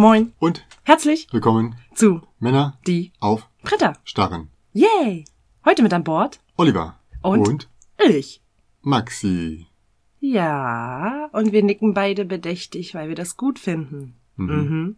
[0.00, 3.92] Moin und Herzlich willkommen zu Männer Die auf Britta.
[4.02, 4.48] Starren.
[4.72, 5.26] Yay.
[5.62, 7.68] Heute mit an Bord Oliver Und?
[7.98, 8.40] ich.
[8.80, 9.66] Maxi.
[10.18, 14.14] Ja, und wir nicken beide bedächtig, weil wir das gut finden.
[14.36, 14.96] Mhm.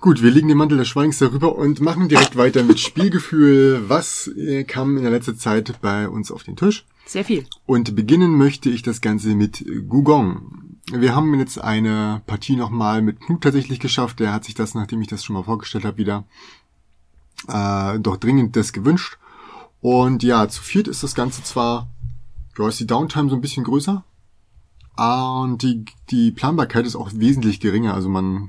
[0.00, 3.88] Gut, wir legen den Mantel des Schweigens darüber und machen direkt weiter mit Spielgefühl.
[3.88, 6.84] Was äh, kam in der letzten Zeit bei uns auf den Tisch?
[7.06, 7.46] Sehr viel.
[7.64, 10.76] Und beginnen möchte ich das Ganze mit Gugong.
[10.92, 14.20] Wir haben jetzt eine Partie nochmal mit Knut tatsächlich geschafft.
[14.20, 16.24] Der hat sich das, nachdem ich das schon mal vorgestellt habe, wieder
[17.48, 19.18] äh, doch dringend das gewünscht.
[19.80, 21.88] Und ja, zu viert ist das Ganze zwar,
[22.58, 24.04] ja, ist die Downtime so ein bisschen größer.
[24.96, 27.94] Und die, die Planbarkeit ist auch wesentlich geringer.
[27.94, 28.48] Also man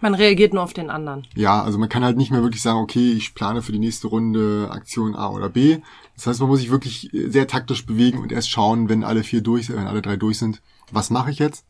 [0.00, 1.26] Man reagiert nur auf den anderen.
[1.34, 4.06] ja, also man kann halt nicht mehr wirklich sagen, okay, ich plane für die nächste
[4.06, 5.78] Runde Aktion A oder B.
[6.14, 9.40] Das heißt, man muss sich wirklich sehr taktisch bewegen und erst schauen, wenn alle vier
[9.40, 11.64] durch, wenn alle drei durch sind, was mache ich jetzt?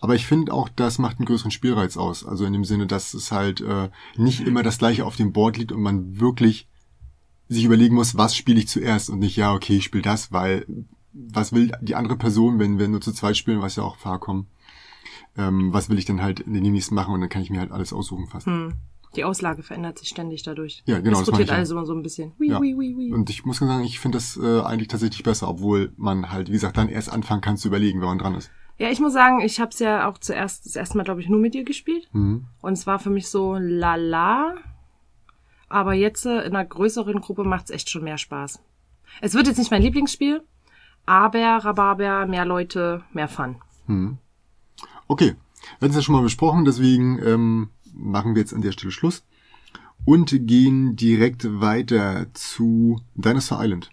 [0.00, 2.24] Aber ich finde auch, das macht einen größeren Spielreiz aus.
[2.24, 5.58] Also in dem Sinne, dass es halt äh, nicht immer das gleiche auf dem Board
[5.58, 6.68] liegt und man wirklich
[7.48, 10.66] sich überlegen muss, was spiele ich zuerst und nicht, ja, okay, ich spiele das, weil
[11.12, 14.46] was will die andere Person, wenn wir nur zu zweit spielen, was ja auch vorkommt,
[15.36, 17.60] ähm, was will ich dann halt in den nächsten machen und dann kann ich mir
[17.60, 18.46] halt alles aussuchen fast.
[19.16, 20.82] Die Auslage verändert sich ständig dadurch.
[20.86, 21.56] Ja, genau, das Diskutiert ja.
[21.56, 22.32] alles immer so ein bisschen.
[22.38, 22.58] Hui, Ja.
[22.58, 23.12] hui, hui.
[23.12, 26.52] Und ich muss sagen, ich finde das äh, eigentlich tatsächlich besser, obwohl man halt, wie
[26.52, 28.50] gesagt, dann erst anfangen kann zu überlegen, wenn man dran ist.
[28.78, 31.28] Ja, ich muss sagen, ich habe es ja auch zuerst, das erste Mal, glaube ich,
[31.28, 32.08] nur mit dir gespielt.
[32.12, 32.46] Mhm.
[32.62, 34.54] Und es war für mich so lala.
[35.68, 38.60] Aber jetzt äh, in einer größeren Gruppe macht es echt schon mehr Spaß.
[39.20, 40.42] Es wird jetzt nicht mein Lieblingsspiel,
[41.04, 43.56] aber Rhabarber, mehr Leute, mehr Fun.
[45.08, 48.72] Okay, wir hatten es ja schon mal besprochen, deswegen ähm, machen wir jetzt an der
[48.72, 49.24] Stelle Schluss
[50.04, 53.90] und gehen direkt weiter zu Dinosaur Island.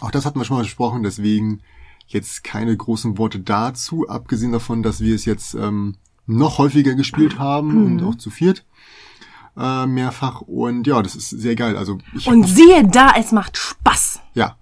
[0.00, 1.62] Auch das hatten wir schon mal besprochen, deswegen
[2.06, 5.96] jetzt keine großen Worte dazu, abgesehen davon, dass wir es jetzt ähm,
[6.26, 8.64] noch häufiger gespielt haben und auch zu viert
[9.56, 10.42] äh, mehrfach.
[10.42, 11.76] Und ja, das ist sehr geil.
[11.76, 14.20] Also ich Und siehe da, es macht Spaß.
[14.34, 14.56] Ja.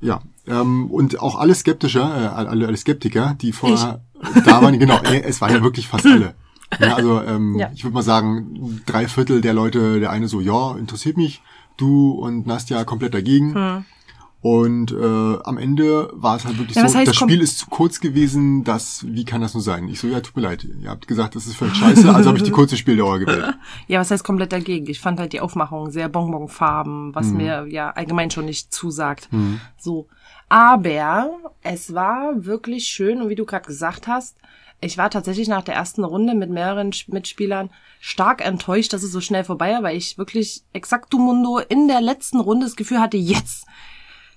[0.00, 0.22] Ja.
[0.46, 4.02] Ähm, und auch alle Skeptischer, äh, alle, alle Skeptiker, die vorher
[4.44, 6.34] da waren, genau, äh, es waren ja wirklich fast alle.
[6.80, 7.70] Ja, also ähm, Ja.
[7.74, 11.42] ich würde mal sagen, drei Viertel der Leute, der eine so, ja, interessiert mich,
[11.76, 13.84] du und Nastja komplett dagegen.
[14.40, 17.66] Und äh, am Ende war es halt wirklich Ja, so, heißt das Spiel ist zu
[17.70, 19.88] kurz gewesen, das, wie kann das nur sein?
[19.88, 22.36] Ich so, ja, tut mir leid, ihr habt gesagt, das ist völlig scheiße, also habe
[22.36, 23.54] ich die kurze Spieldauer gewählt.
[23.86, 24.86] Ja, was heißt komplett dagegen?
[24.90, 29.30] Ich fand halt die Aufmachung sehr Bonbonfarben, was mir ja allgemein schon nicht zusagt.
[29.78, 30.08] So.
[30.50, 31.30] Aber
[31.62, 34.36] es war wirklich schön und wie du gerade gesagt hast,
[34.84, 39.20] ich war tatsächlich nach der ersten Runde mit mehreren Mitspielern stark enttäuscht, dass es so
[39.20, 43.16] schnell vorbei war, weil ich wirklich exakt Mundo in der letzten Runde das Gefühl hatte,
[43.16, 43.66] jetzt,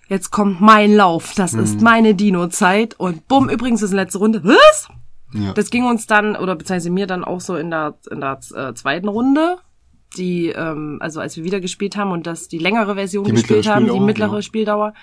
[0.08, 4.44] jetzt kommt mein Lauf, das ist meine Dino-Zeit und bumm, übrigens ist die letzte Runde,
[4.44, 4.88] was?
[5.34, 5.54] Ja.
[5.54, 8.74] Das ging uns dann, oder beziehungsweise mir dann auch so in der, in der äh,
[8.74, 9.58] zweiten Runde,
[10.16, 13.68] die, ähm, also als wir wieder gespielt haben und das die längere Version Die gespielt
[13.68, 14.42] haben, die Spieldauer, mittlere genau.
[14.42, 14.94] Spieldauer,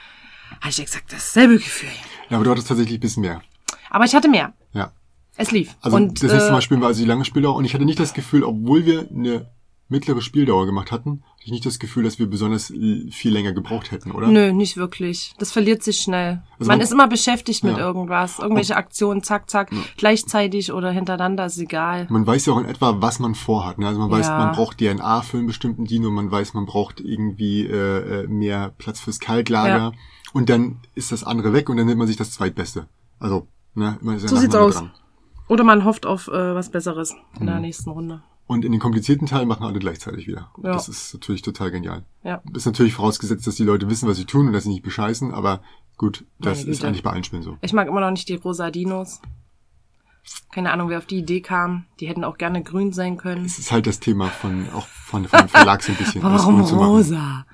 [0.60, 1.91] habe ich exakt dasselbe Gefühl.
[2.31, 3.43] ja, aber du hattest tatsächlich ein bisschen mehr.
[3.91, 4.54] Aber ich hatte mehr.
[4.72, 4.93] Ja.
[5.37, 5.77] Es lief.
[5.81, 7.84] Also und, das nächste äh, Mal spielen wir also die lange Spieldauer und ich hatte
[7.84, 9.50] nicht das Gefühl, obwohl wir eine
[9.89, 13.91] mittlere Spieldauer gemacht hatten, hatte ich nicht das Gefühl, dass wir besonders viel länger gebraucht
[13.91, 14.28] hätten, oder?
[14.28, 15.34] Nö, nicht wirklich.
[15.39, 16.43] Das verliert sich schnell.
[16.59, 17.84] Also man man- ist immer beschäftigt mit Ja.
[17.84, 18.39] irgendwas.
[18.39, 22.06] Irgendwelche Aktionen, zack, zack, gleichzeitig oder hintereinander, ist egal.
[22.09, 23.78] Man weiß ja auch in etwa, was man vorhat.
[23.78, 23.87] Ne?
[23.87, 24.39] Also man weiß, Ja.
[24.39, 28.72] man braucht DNA für einen bestimmten Dino, man weiß, man braucht irgendwie äh, äh, mehr
[28.78, 29.93] Platz fürs Kaltlager Ja.
[30.33, 32.89] und dann ist das andere weg und dann nimmt man sich das zweitbeste.
[33.19, 34.83] Also, ne, man ist ja So sieht's aus.
[35.54, 38.25] Oder man hofft auf äh, was Besseres in der nächsten Runde.
[38.48, 40.50] Und in den komplizierten Teil machen alle gleichzeitig wieder.
[40.60, 40.72] Ja.
[40.72, 42.03] Das ist natürlich total genial.
[42.25, 42.42] Ja.
[42.53, 45.32] Ist natürlich vorausgesetzt, dass die Leute wissen, was sie tun und dass sie nicht bescheißen,
[45.32, 45.62] aber
[45.97, 47.56] gut, das ist eigentlich bei allen Spielen so.
[47.60, 49.22] Ich mag immer noch nicht die rosa Dinos.
[50.53, 51.84] Keine Ahnung, wer auf die Idee kam.
[52.00, 53.45] Die hätten auch gerne grün sein können.
[53.45, 56.21] Das ist halt das Thema von, auch von, von dem Verlag so ein bisschen.
[56.24, 57.47] Warum rosa?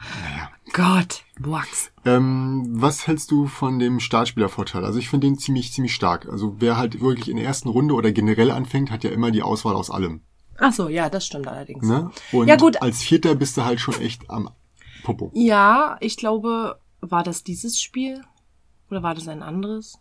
[0.73, 1.91] Gott, Wachs.
[2.05, 4.85] Ähm, was hältst du von dem Startspielervorteil?
[4.85, 6.29] Also ich finde den ziemlich, ziemlich stark.
[6.31, 9.43] Also wer halt wirklich in der ersten Runde oder generell anfängt, hat ja immer die
[9.43, 10.21] Auswahl aus allem.
[10.59, 11.87] Ach so, ja, das stimmt allerdings.
[11.87, 12.11] Ne?
[12.33, 12.81] Und Ja, gut.
[12.83, 14.51] als Vierter bist du halt schon echt am
[15.03, 15.31] Popo.
[15.35, 18.21] Ja, ich glaube, war das dieses Spiel?
[18.91, 19.99] Oder war das ein anderes?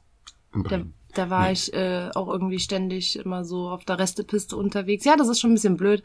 [0.54, 0.82] Da,
[1.14, 1.54] da war Nee.
[1.54, 5.06] ich äh, auch irgendwie ständig immer so auf der Restepiste unterwegs.
[5.06, 6.04] Ja, das ist schon ein bisschen blöd.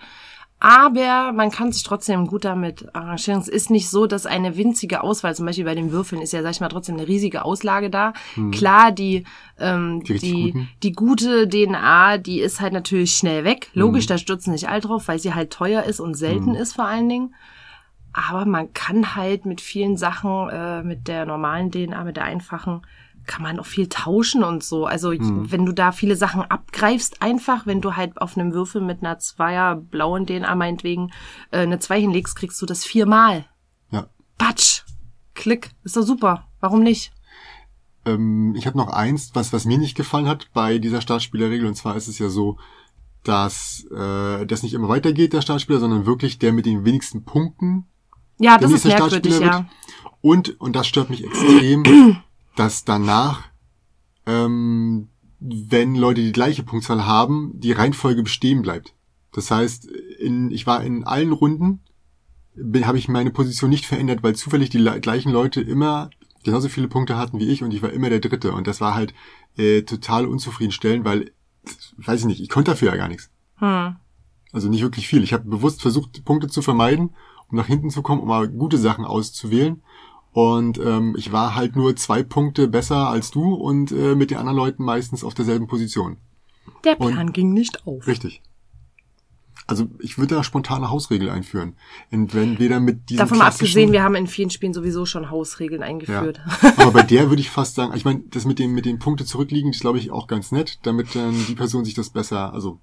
[0.66, 3.38] Aber man kann sich trotzdem gut damit arrangieren.
[3.38, 6.43] Es ist nicht so, dass eine winzige Auswahl, zum Beispiel bei den Würfeln, ist ja,
[6.43, 8.14] sag ich mal, trotzdem eine riesige Auslage da.
[8.50, 9.25] Klar, die,
[9.58, 13.69] ähm, Die die, die gute DNA, die ist halt natürlich schnell weg.
[13.75, 16.87] Logisch, da stürzen nicht all drauf, weil sie halt teuer ist und selten ist vor
[16.87, 17.34] allen Dingen.
[18.14, 22.81] Aber man kann halt mit vielen Sachen, äh, mit der normalen DNA, mit der einfachen,
[23.26, 24.87] kann man auch viel tauschen und so.
[24.87, 29.03] Also wenn du da viele Sachen abgreifst, einfach, wenn du halt auf einem Würfel mit
[29.03, 31.12] einer Zweier blauen DNA meinetwegen
[31.50, 33.47] äh, eine Zwei hinlegst, kriegst du das viermal.
[33.91, 34.06] Ja.
[34.38, 34.82] Patsch.
[35.35, 35.71] Klick.
[35.82, 36.47] Ist doch super.
[36.61, 37.12] Warum nicht?
[38.05, 41.67] Ähm, ich habe noch eins, was, was mir nicht gefallen hat bei dieser Startspielerregel.
[41.67, 42.59] Und zwar ist es ja so,
[43.25, 47.87] dass äh, das nicht immer weitergeht, der Startspieler, sondern wirklich der mit den wenigsten Punkten
[48.38, 49.67] Ja, das ist merkwürdig, ja.
[50.21, 52.23] Und, und das stört mich extrem,
[52.56, 53.43] dass danach,
[54.27, 55.09] ähm,
[55.41, 58.95] wenn Leute die gleiche Punktzahl haben, die Reihenfolge bestehen bleibt.
[59.33, 61.81] Das heißt, in, ich war in allen Runden,
[62.56, 66.11] habe ich meine Position nicht verändert, weil zufällig die le- gleichen Leute immer
[66.45, 68.53] genauso viele Punkte hatten wie ich und ich war immer der Dritte.
[68.53, 69.12] Und das war halt
[69.57, 71.33] äh, total unzufriedenstellend, weil,
[71.97, 73.31] weiß ich nicht, ich konnte dafür ja gar nichts.
[73.57, 73.97] Hm.
[74.53, 75.25] Also nicht wirklich viel.
[75.25, 77.11] Ich habe bewusst versucht, Punkte zu vermeiden,
[77.49, 79.83] um nach hinten zu kommen, um mal gute Sachen auszuwählen.
[80.35, 84.39] Und ähm, ich war halt nur zwei Punkte besser als du und äh, mit den
[84.39, 86.17] anderen Leuten meistens auf derselben Position.
[86.83, 88.09] Der Plan ging nicht auf.
[88.09, 88.43] Richtig.
[89.69, 91.77] Also ich würde da spontane Hausregel einführen.
[92.11, 95.87] Entweder mit diesem Davon mal abgesehen, wir haben in vielen Spielen sowieso schon Hausregeln ja.
[95.87, 96.41] eingeführt.
[96.79, 99.25] Aber bei der würde ich fast sagen, ich meine, das mit dem mit den Punkte
[99.25, 102.81] zurückliegen, ist glaube ich auch ganz nett, damit dann die Person sich das besser, also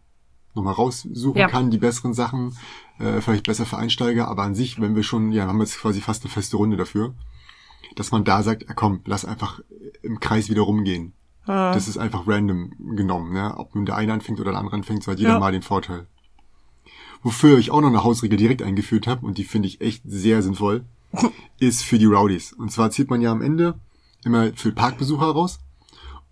[0.56, 1.50] nochmal raussuchen Ja.
[1.50, 2.58] kann, die besseren Sachen,
[2.98, 5.80] äh, vielleicht besser für Einsteiger, aber an sich, wenn wir schon, ja, haben wir jetzt
[5.80, 7.14] quasi fast eine feste Runde dafür,
[7.96, 9.62] dass man da sagt, ja, komm, lass einfach
[10.02, 11.14] im Kreis wieder rumgehen.
[11.74, 13.54] Das ist einfach random genommen, ne?
[13.58, 15.40] Ob nun der eine anfängt oder der andere anfängt, so hat jeder Ja.
[15.40, 16.06] mal den Vorteil.
[17.24, 20.42] Wofür ich auch noch eine Hausregel direkt eingeführt habe, und die finde ich echt sehr
[20.42, 20.86] sinnvoll,
[21.60, 22.54] ist für die Rowdies.
[22.54, 23.76] Und zwar zieht man ja am Ende
[24.24, 25.60] immer für Parkbesucher raus.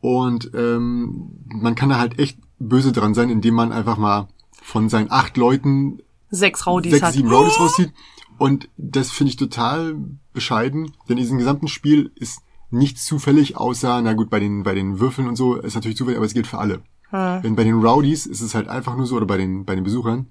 [0.02, 4.28] Und ähm, man kann da halt echt böse dran sein, indem man einfach mal
[4.62, 7.14] von seinen acht Leuten Sechs Raudis sechs, hat.
[7.14, 7.94] sieben Rowdies rauszieht.
[8.38, 9.96] Und das finde ich total
[10.34, 14.76] bescheiden, denn in diesem gesamten Spiel ist nichts zufällig, außer, na gut, bei den, bei
[14.76, 16.82] den Würfeln und so ist natürlich zufällig, aber es gilt für alle.
[17.12, 19.84] Wenn bei den Rowdies ist es halt einfach nur so, oder bei den, bei den
[19.84, 20.28] Besuchern,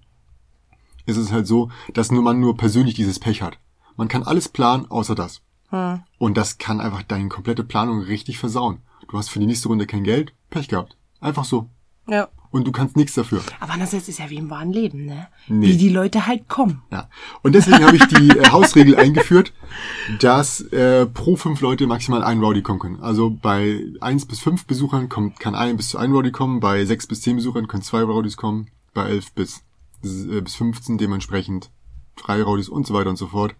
[1.06, 3.58] ist es halt so, dass nur man nur persönlich dieses Pech hat.
[3.96, 5.42] Man kann alles planen, außer das.
[6.18, 8.80] Und das kann einfach deine komplette Planung richtig versauen.
[9.08, 10.96] Du hast für die nächste Runde kein Geld, Pech gehabt.
[11.20, 11.68] Einfach so.
[12.06, 12.28] Ja.
[12.50, 13.42] Und du kannst nichts dafür.
[13.60, 15.28] Aber andererseits ist ja wie im wahren Leben, ne?
[15.48, 15.66] Nee.
[15.66, 16.82] Wie die Leute halt kommen.
[16.90, 17.08] Ja.
[17.42, 19.52] Und deswegen habe ich die äh, Hausregel eingeführt,
[20.20, 23.00] dass äh, pro fünf Leute maximal ein Rowdy kommen können.
[23.00, 26.84] Also bei eins bis fünf Besuchern kommt, kann ein bis zu ein Rowdy kommen, bei
[26.86, 29.62] sechs bis zehn Besuchern können zwei Rowdys kommen, bei elf bis,
[30.02, 31.70] äh, bis 15 dementsprechend
[32.16, 33.54] drei Rowdys und so weiter und so fort.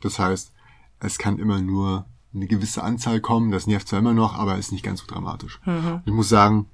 [0.00, 0.52] Das heißt,
[1.00, 4.72] es kann immer nur eine gewisse Anzahl kommen, das nervt zwar immer noch, aber ist
[4.72, 5.60] nicht ganz so dramatisch.
[6.04, 6.66] Ich muss sagen,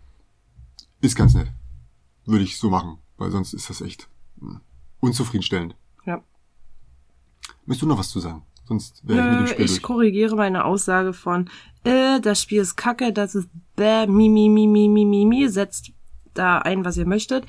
[1.01, 1.53] ist ganz nett.
[2.25, 4.09] Würde ich so machen, weil sonst ist das echt
[4.39, 4.61] hm,
[5.01, 5.77] unzufriedenstellend.
[6.05, 6.23] Ja.
[7.65, 8.43] Möchtest du noch was zu sagen?
[8.65, 9.83] Sonst wäre ich mit dem Nö, Spiel ich durch.
[9.83, 11.49] korrigiere meine Aussage von,
[11.85, 15.49] äh, das Spiel ist kacke, das ist bäh, mi, mi, mi, mi, mi, mi, mi,
[15.49, 15.93] setzt
[16.35, 17.47] da ein, was ihr möchtet,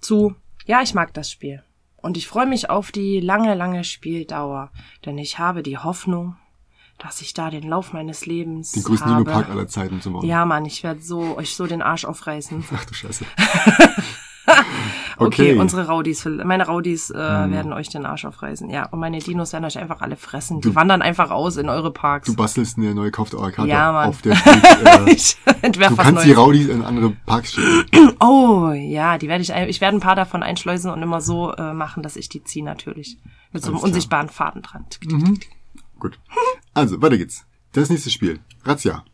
[0.00, 0.34] zu,
[0.66, 1.62] ja, ich mag das Spiel.
[1.96, 4.72] Und ich freue mich auf die lange, lange Spieldauer,
[5.04, 6.36] denn ich habe die Hoffnung,
[7.02, 9.24] dass ich da den Lauf meines Lebens Den größten habe.
[9.24, 10.24] Dino-Park aller Zeiten zu bauen.
[10.24, 12.64] Ja, Mann, ich werde so euch so den Arsch aufreißen.
[12.74, 13.24] Ach du Scheiße.
[15.16, 15.58] Okay, Okay.
[15.58, 18.70] Unsere Raudis, meine Raudis äh, werden euch den Arsch aufreißen.
[18.70, 20.62] Ja, und meine Dinos werden euch einfach alle fressen.
[20.62, 22.26] Die wandern einfach aus in eure Parks.
[22.26, 24.08] Du bastelst eine neue kaufte Karte Ja, Mann.
[24.08, 26.38] auf der steht, äh, ich entwerf Du kannst die Neues.
[26.38, 28.14] Raudis in andere Parks schicken.
[28.20, 31.74] Oh, ja, die werde ich, ich werde ein paar davon einschleusen und immer so äh,
[31.74, 33.18] machen, dass ich die ziehe natürlich.
[33.52, 33.88] Mit so einem Alles klar.
[33.88, 34.86] unsichtbaren Faden dran.
[35.98, 36.18] Gut.
[36.74, 37.44] Also, weiter geht's.
[37.72, 38.40] Das nächste Spiel.
[38.64, 39.04] Razzia.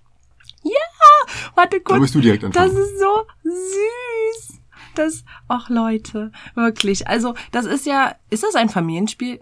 [1.54, 1.94] Warte kurz.
[1.96, 2.74] Da musst du direkt anfangen.
[2.74, 4.60] Das ist so süß.
[4.94, 7.08] Das, ach Leute, wirklich.
[7.08, 9.40] Also, das ist ja, ist das ein Familienspiel?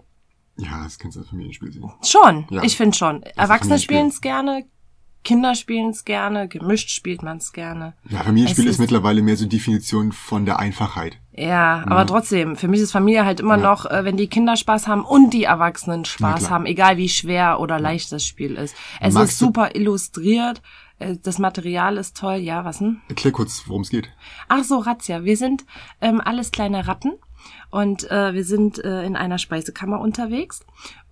[0.57, 1.91] Ja, das kannst du als Familienspiel sehen.
[2.03, 2.63] Schon, Ja.
[2.63, 3.23] ich finde schon.
[3.23, 4.65] Erwachsene spielen es gerne,
[5.25, 7.93] Kinder spielen es gerne, gemischt spielt man es gerne.
[8.07, 11.17] Ja, Familienspiel Es ist, ist- mittlerweile mehr so Definition von der Einfachheit.
[11.33, 14.87] Ja, aber trotzdem, für mich ist Familie halt immer noch, äh, wenn die Kinder Spaß
[14.87, 18.73] haben und die Erwachsenen Spaß haben, egal wie schwer oder leicht das Spiel ist.
[19.01, 20.61] Es Magst ist super illustriert,
[20.99, 23.01] äh, das Material ist toll, ja, was denn?
[23.09, 24.09] Erklär kurz, worum es geht.
[24.47, 25.25] Ach so, Razzia.
[25.25, 25.65] Wir sind
[25.99, 27.11] ähm, alles kleine Ratten
[27.71, 30.61] und äh, wir sind äh, in einer Speisekammer unterwegs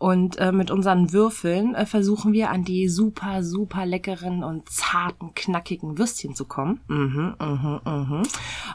[0.04, 5.34] und äh, mit unseren Würfeln äh, versuchen wir an die super, super leckeren und zarten,
[5.34, 6.82] knackigen Würstchen zu kommen.
[6.88, 8.24] Mhm, mhm, mhm.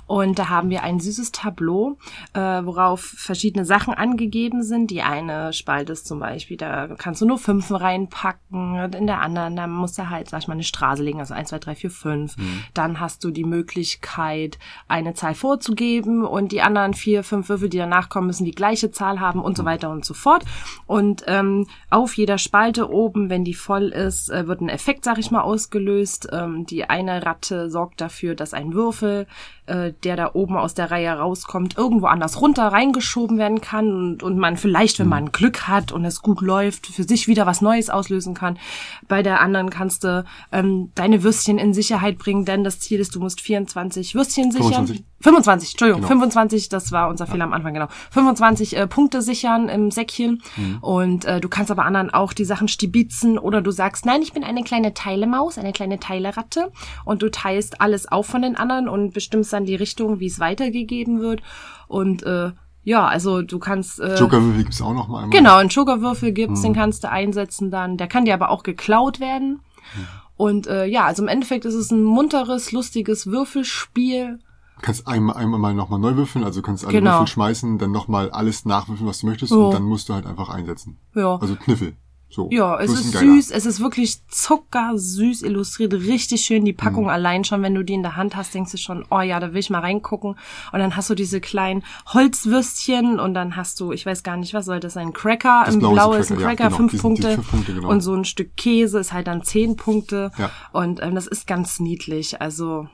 [0.07, 1.99] Und da haben wir ein süßes Tableau,
[2.33, 4.91] äh, worauf verschiedene Sachen angegeben sind.
[4.91, 8.81] Die eine Spalte ist zum Beispiel, da kannst du nur fünf reinpacken.
[8.81, 11.35] Und in der anderen, da musst du halt, sag ich mal, eine Straße legen, also
[11.35, 12.37] eins, zwei, drei, vier, fünf.
[12.73, 14.59] Dann hast du die Möglichkeit,
[14.89, 18.91] eine Zahl vorzugeben und die anderen vier, fünf Würfel, die danach kommen, müssen die gleiche
[18.91, 20.45] Zahl haben und so weiter und so fort.
[20.87, 25.05] Und Und ähm, auf jeder Spalte oben, wenn die voll ist, äh, wird ein Effekt,
[25.05, 26.29] sag ich mal, ausgelöst.
[26.33, 29.27] Ähm, die eine Ratte sorgt dafür, dass ein Würfel,
[29.67, 34.23] äh, der da oben aus der Reihe rauskommt, irgendwo anders runter reingeschoben werden kann und,
[34.23, 37.61] und man vielleicht, wenn man Glück hat und es gut läuft, für sich wieder was
[37.61, 38.59] Neues auslösen kann.
[39.07, 43.15] Bei der anderen kannst du ähm, deine Würstchen in Sicherheit bringen, denn das Ziel ist,
[43.15, 44.87] du musst 24 Würstchen sichern.
[44.87, 45.05] 25.
[45.21, 46.09] 25, Entschuldigung, Genau.
[46.09, 47.89] 25, das war unser Fehler am Anfang, genau.
[48.11, 50.79] 25 äh, Punkte sichern im Säckchen Mhm.
[50.81, 54.33] und äh, du kannst aber anderen auch die Sachen stibitzen oder du sagst, nein, ich
[54.33, 56.71] bin eine kleine Teilemaus, eine kleine Teileratte
[57.05, 60.39] und du teilst alles auf von den anderen und bestimmst dann die Richtung, wie es
[60.41, 61.43] weitergegeben wird
[61.89, 62.53] und äh,
[62.85, 65.37] ja, also du kannst äh, Jokerwürfel gibt's auch noch mal einmal.
[65.37, 66.67] Genau, einen Jokerwürfel gibt's, Mhm.
[66.67, 67.99] den kannst du einsetzen dann.
[67.99, 69.61] Der kann dir aber auch geklaut werden.
[69.95, 70.07] Mhm.
[70.39, 74.39] Und äh, ja, also im Endeffekt ist es ein munteres, lustiges Würfelspiel.
[74.83, 77.13] Kannst einmal, einmal mal nochmal neu würfeln, also kannst alle Genau.
[77.21, 79.59] Würfel schmeißen, dann nochmal alles nachwürfeln, was du möchtest, Ja.
[79.59, 80.99] und dann musst du halt einfach einsetzen.
[81.15, 81.37] Ja.
[81.37, 81.97] Also Kniffel.
[82.31, 82.49] So.
[82.53, 86.67] Ja, es So ist süß, es ist wirklich zuckersüß illustriert, richtig schön.
[86.67, 87.09] Die Packung Mhm.
[87.09, 89.55] allein schon, wenn du die in der Hand hast, denkst du schon, oh ja, da
[89.55, 90.33] will ich mal reingucken.
[90.73, 94.53] Und dann hast du diese kleinen Holzwürstchen und dann hast du, ich weiß gar nicht,
[94.55, 96.99] was soll das sein, Cracker, Das ein blaue ist ein Cracker, ja, genau, fünf die
[96.99, 97.35] sind- die Punkte.
[97.37, 97.89] fünf Punkte, genau.
[97.89, 100.31] Und so ein Stück Käse ist halt dann zehn Punkte.
[100.37, 100.51] Ja.
[100.73, 102.41] Und ähm, das ist ganz niedlich.
[102.43, 102.89] Also.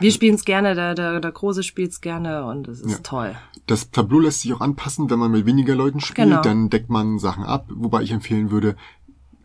[0.00, 2.98] Wir spielen es gerne, der, der, der Große spielt es gerne und es ist Ja.
[2.98, 3.36] toll.
[3.66, 6.42] Das Tableau lässt sich auch anpassen, wenn man mit weniger Leuten spielt, Genau.
[6.42, 8.76] dann deckt man Sachen ab, wobei ich empfehlen würde,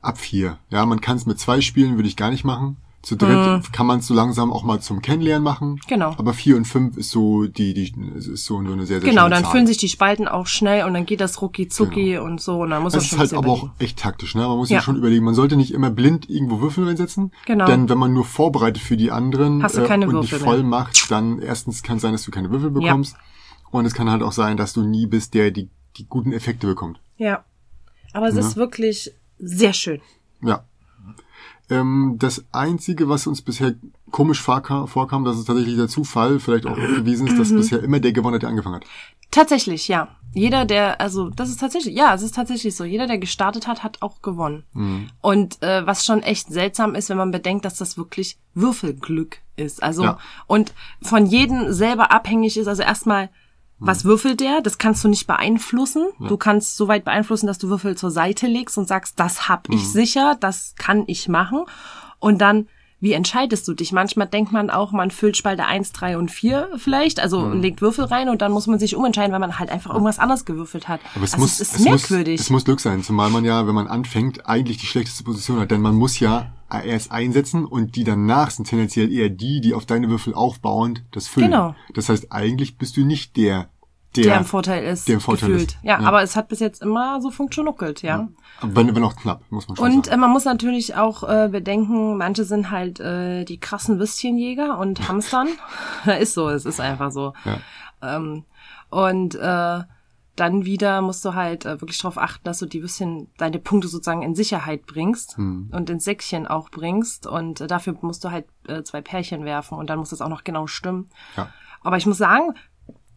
[0.02, 0.58] ab vier.
[0.70, 2.78] Ja, man kann es mit zwei spielen, würde ich gar nicht machen.
[3.04, 5.80] Zu dritt kann man es so langsam auch mal zum Kennenlernen machen.
[5.88, 6.14] Genau.
[6.20, 9.44] Aber vier und fünf ist so die, die ist so eine sehr, sehr Genau, dann
[9.44, 9.52] Zahl.
[9.54, 12.70] füllen sich die Spalten auch schnell und dann geht das rucki zucki und so und
[12.70, 14.42] dann muss man Das ist schon ein halt bisschen aber auch echt taktisch, ne?
[14.48, 14.78] Man muss Ja.
[14.78, 17.32] sich schon überlegen, man sollte nicht immer blind irgendwo Würfel reinsetzen.
[17.48, 17.66] Genau.
[17.66, 20.58] Denn wenn man nur vorbereitet für die anderen Hast du keine und Würfel nicht voll
[20.60, 20.68] mehr.
[20.68, 23.16] macht, dann erstens kann es sein, dass du keine Würfel bekommst.
[23.72, 26.68] Und es kann halt auch sein, dass du nie bist, der die, die guten Effekte
[26.68, 27.00] bekommt.
[27.18, 27.44] Ja.
[28.14, 30.02] Aber es ist wirklich sehr schön.
[30.44, 30.66] Ja.
[31.72, 33.74] Ähm, das Einzige, was uns bisher
[34.12, 37.38] komisch vorkam, dass es tatsächlich der Zufall vielleicht auch gewesen ist, Mhm.
[37.40, 38.86] dass bisher immer der gewonnen hat, der angefangen hat.
[39.32, 40.10] Tatsächlich, ja.
[40.34, 42.84] Jeder, der, also das ist tatsächlich, ja, es ist tatsächlich so.
[42.84, 44.64] Jeder, der gestartet hat, hat auch gewonnen.
[44.74, 45.10] Mhm.
[45.22, 49.82] Und äh, was schon echt seltsam ist, wenn man bedenkt, dass das wirklich Würfelglück ist.
[49.84, 50.18] Also Ja.
[50.48, 52.68] und von jedem selber abhängig ist.
[52.68, 53.30] Also erstmal, Mhm.
[53.84, 54.62] Was würfelt der?
[54.62, 56.08] Das kannst du nicht beeinflussen.
[56.20, 59.68] Du kannst so weit beeinflussen, dass du Würfel zur Seite legst und sagst, das hab
[59.70, 59.88] ich Mhm.
[59.92, 61.66] sicher, das kann ich machen.
[62.20, 62.68] Und dann
[63.02, 63.92] wie entscheidest du dich?
[63.92, 67.62] Manchmal denkt man auch, man füllt Spalte 1, 3 und 4 vielleicht, also Mhm.
[67.62, 70.46] legt Würfel rein und dann muss man sich umentscheiden, weil man halt einfach irgendwas anderes
[70.46, 71.02] gewürfelt hat.
[71.16, 72.34] Aber es also muss, es ist es merkwürdig.
[72.40, 75.60] Muss, es muss Glück sein, zumal man ja, wenn man anfängt, eigentlich die schlechteste Position
[75.60, 75.72] hat.
[75.72, 76.54] Denn man muss ja
[76.86, 81.28] erst einsetzen und die danach sind tendenziell eher die, die auf deine Würfel aufbauend das
[81.28, 81.52] füllen.
[81.52, 81.76] Genau.
[81.94, 83.68] Das heißt, eigentlich bist du nicht der,
[84.16, 85.72] der, der im Vorteil ist, der im Vorteil gefühlt.
[85.72, 85.78] ist.
[85.84, 86.08] Ja, Ja.
[86.08, 88.28] aber es hat bis jetzt immer so funktioniert, ja.
[88.62, 90.18] wenn, wenn auch knapp, muss man schon Und sagen.
[90.18, 95.08] äh, man muss natürlich auch äh, bedenken, manche sind halt äh, die krassen Würstchenjäger und
[95.08, 95.48] Hamstern.
[96.20, 97.34] ist so, es ist einfach so.
[97.46, 97.58] Ja.
[98.02, 98.44] Ähm,
[98.90, 99.80] und äh,
[100.38, 103.88] dann wieder musst du halt äh, wirklich darauf achten, dass du die Würstchen, deine Punkte
[103.90, 105.70] sozusagen in Sicherheit bringst Hm.
[105.72, 107.28] und ins Säckchen auch bringst.
[107.28, 110.30] Und äh, dafür musst du halt äh, zwei Pärchen werfen und dann muss das auch
[110.30, 111.10] noch genau stimmen.
[111.38, 111.50] Ja.
[111.82, 112.54] Aber ich muss sagen,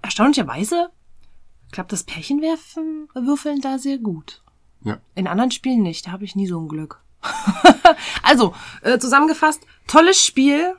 [0.05, 0.91] erstaunlicherweise
[1.73, 4.43] klappt das Pärchenwerfen, Würfeln da sehr gut.
[4.85, 4.99] Ja.
[5.15, 7.01] In anderen Spielen nicht, da habe ich nie so ein Glück.
[8.23, 10.75] also, äh, zusammengefasst, tolles Spiel.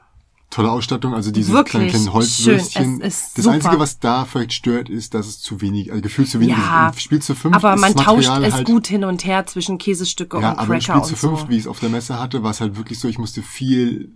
[0.51, 2.99] Tolle Ausstattung, also diese Wirklich kleinen, kleinen Holzwürstchen.
[2.99, 3.51] das super.
[3.51, 6.89] Einzige, was da vielleicht stört, ist, dass es zu wenig, also gefühlt zu wenig Ja,
[6.89, 6.95] ist.
[6.95, 10.39] Im Spiel zu fünf Aber man tauscht es halt, gut hin und her zwischen Käsestücke
[10.39, 11.49] Ja, und aber im Spiel Cracker zu fünf, so.
[11.49, 14.15] wie ich es auf der Messe hatte, war es halt wirklich so, ich musste viel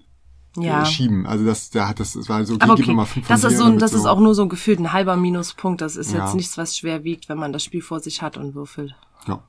[0.62, 0.84] Ja.
[0.84, 1.25] äh, schieben.
[1.25, 3.70] Also das, da hat das, das war so, okay, okay, mal fünf das ist so,
[3.78, 5.82] das ist so- auch nur so gefühlt ein halber Minuspunkt.
[5.82, 6.25] Das ist Ja.
[6.25, 8.96] jetzt nichts, was schwer wiegt, wenn man das Spiel vor sich hat und würfelt.
[9.28, 9.44] Ja.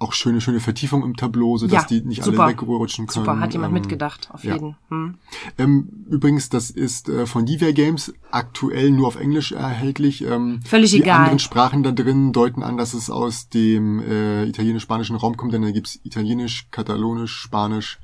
[0.00, 2.44] Auch schöne, schöne Vertiefung im Tableau, sodass Ja, die nicht super.
[2.44, 3.24] alle wegrutschen können.
[3.24, 4.54] Super, hat jemand Ähm, mitgedacht, auf ja.
[4.54, 4.76] jeden.
[4.90, 5.16] Hm.
[5.58, 10.22] Ähm, übrigens, das ist äh, von Divia Games aktuell nur auf Englisch erhältlich.
[10.24, 11.16] Ähm, Völlig die egal.
[11.22, 15.62] anderen Sprachen da drin deuten an, dass es aus dem äh, italienisch-spanischen Raum kommt, denn
[15.62, 17.98] da gibt's Italienisch, Katalonisch, Spanisch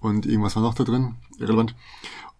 [0.00, 1.74] und irgendwas war noch da drin, irrelevant.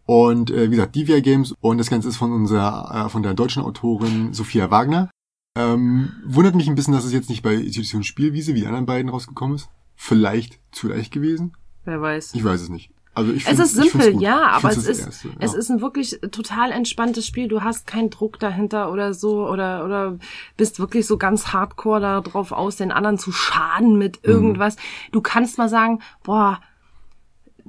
[0.06, 3.34] Und äh, wie gesagt, Divia Games und das Ganze ist von unserer, äh, von der
[3.34, 5.08] deutschen Autorin Sophia Wagner.
[5.56, 8.86] Ähm, wundert mich ein bisschen, dass es jetzt nicht bei Institution Spielwiese wie die anderen
[8.86, 9.68] beiden rausgekommen ist.
[9.94, 11.52] Vielleicht zu leicht gewesen.
[11.84, 12.34] Wer weiß.
[12.34, 12.90] Ich weiß es nicht.
[13.12, 15.58] Also ich Es ist simpel, ja, aber es ist, Erste, es ja.
[15.58, 17.48] ist ein wirklich total entspanntes Spiel.
[17.48, 20.18] Du hast keinen Druck dahinter oder so oder, oder
[20.56, 23.98] bist wirklich so ganz hardcore da drauf aus, den anderen zu schaden Mhm.
[23.98, 24.76] mit irgendwas.
[25.10, 26.60] Du kannst mal sagen, boah,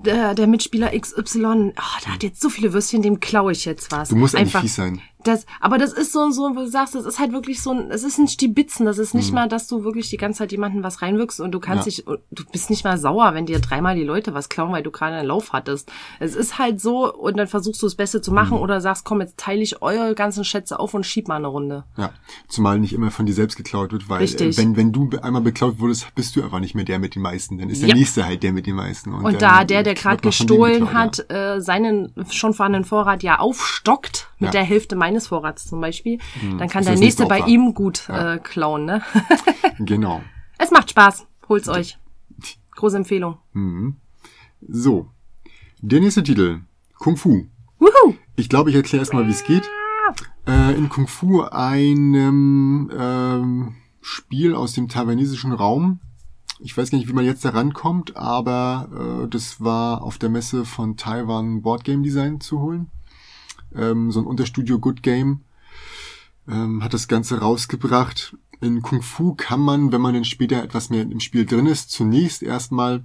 [0.06, 3.92] der, der Mitspieler XY, oh, der hat jetzt so viele Würstchen, dem klaue ich jetzt
[3.92, 4.10] was.
[4.10, 5.02] Du musst Einfach, fies sein.
[5.24, 7.92] Das, aber das ist so, so, wo du sagst, das ist halt wirklich so ein,
[7.92, 8.86] es ist ein Stibitzen.
[8.86, 9.36] Das ist nicht Mhm.
[9.36, 11.92] mal, dass du wirklich die ganze Zeit jemanden was reinwirkst und du kannst Ja.
[11.92, 14.92] dich, du bist nicht mal sauer, wenn dir dreimal die Leute was klauen, weil du
[14.92, 15.92] gerade einen Lauf hattest.
[16.20, 18.64] Es ist halt so und dann versuchst du das Beste zu machen Mhm.
[18.64, 21.84] oder sagst, komm, jetzt teile ich eure ganzen Schätze auf und schieb mal eine Runde.
[21.98, 22.12] Ja,
[22.48, 25.80] zumal nicht immer von dir selbst geklaut wird, weil äh, wenn, wenn du einmal beklaut
[25.80, 27.58] wurdest, bist du einfach nicht mehr der mit den meisten.
[27.58, 27.96] Dann ist der Ja.
[27.96, 29.14] nächste halt der mit den meisten.
[29.14, 33.40] Und dann da der, der gerade gestohlen geklaut, hat, äh, seinen schon vorhandenen Vorrat ja
[33.40, 34.52] aufstockt mit Ja.
[34.52, 36.20] der Hälfte meines Vorrats zum Beispiel,
[36.58, 38.36] dann kann der nächste bei ihm gut Ja.
[38.36, 38.86] äh, klauen.
[38.86, 39.02] Ne?
[39.80, 40.22] Genau.
[40.58, 41.98] es macht Spaß, holt's euch.
[42.76, 43.38] Große Empfehlung.
[44.68, 45.10] So.
[45.82, 46.62] Der nächste Titel.
[46.98, 47.46] Kung Fu.
[47.80, 48.16] Wuhu!
[48.36, 49.68] Ich glaube, ich erkläre erstmal, wie es geht.
[50.48, 56.00] Äh, in Kung Fu einem ähm, Spiel aus dem taiwanesischen Raum.
[56.60, 60.30] Ich weiß gar nicht, wie man jetzt da rankommt, aber äh, das war auf der
[60.30, 62.90] Messe von Taiwan Board Game Design zu holen.
[63.76, 65.42] Ähm, so ein Unterstudio Good Game
[66.48, 68.36] ähm, hat das Ganze rausgebracht.
[68.60, 71.92] In Kung Fu kann man, wenn man dann später etwas mehr im Spiel drin ist,
[71.92, 73.04] zunächst erstmal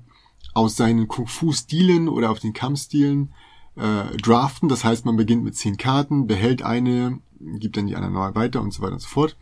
[0.54, 3.32] aus seinen Kung Fu Stilen oder auf den Kampfstilen
[3.76, 4.68] äh, draften.
[4.68, 8.60] Das heißt, man beginnt mit zehn Karten, behält eine, gibt dann die anderen neu weiter
[8.60, 9.36] und so weiter und so fort.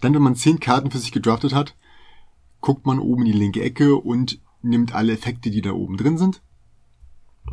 [0.00, 1.76] Dann, wenn man zehn Karten für sich gedraftet hat,
[2.60, 6.18] guckt man oben in die linke Ecke und nimmt alle Effekte, die da oben drin
[6.18, 6.42] sind.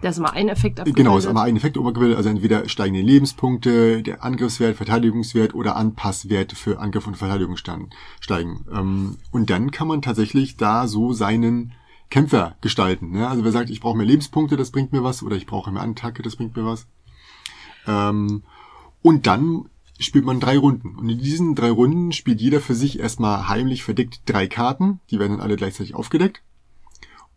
[0.02, 0.96] Da ist immer ein Effekt abgebildet.
[0.96, 6.56] Genau, ist aber ein Effekt obergebildet, also entweder steigende Lebenspunkte, der Angriffswert, Verteidigungswert oder Anpasswerte
[6.56, 8.66] für Angriff und Verteidigung stand- steigen.
[8.72, 11.74] Ähm, Und dann kann man tatsächlich da so seinen
[12.10, 13.12] Kämpfer gestalten.
[13.12, 13.28] Ne?
[13.28, 15.82] Also wer sagt, ich brauche mehr Lebenspunkte, das bringt mir was, oder ich brauche mehr
[15.82, 16.86] Attacke, das bringt mir was.
[17.88, 18.44] Ähm,
[19.02, 19.66] Und dann
[20.00, 20.96] spielt man drei Runden.
[20.96, 25.00] Und in diesen drei Runden spielt jeder für sich erstmal heimlich verdeckt drei Karten.
[25.10, 26.44] Die werden dann alle gleichzeitig aufgedeckt.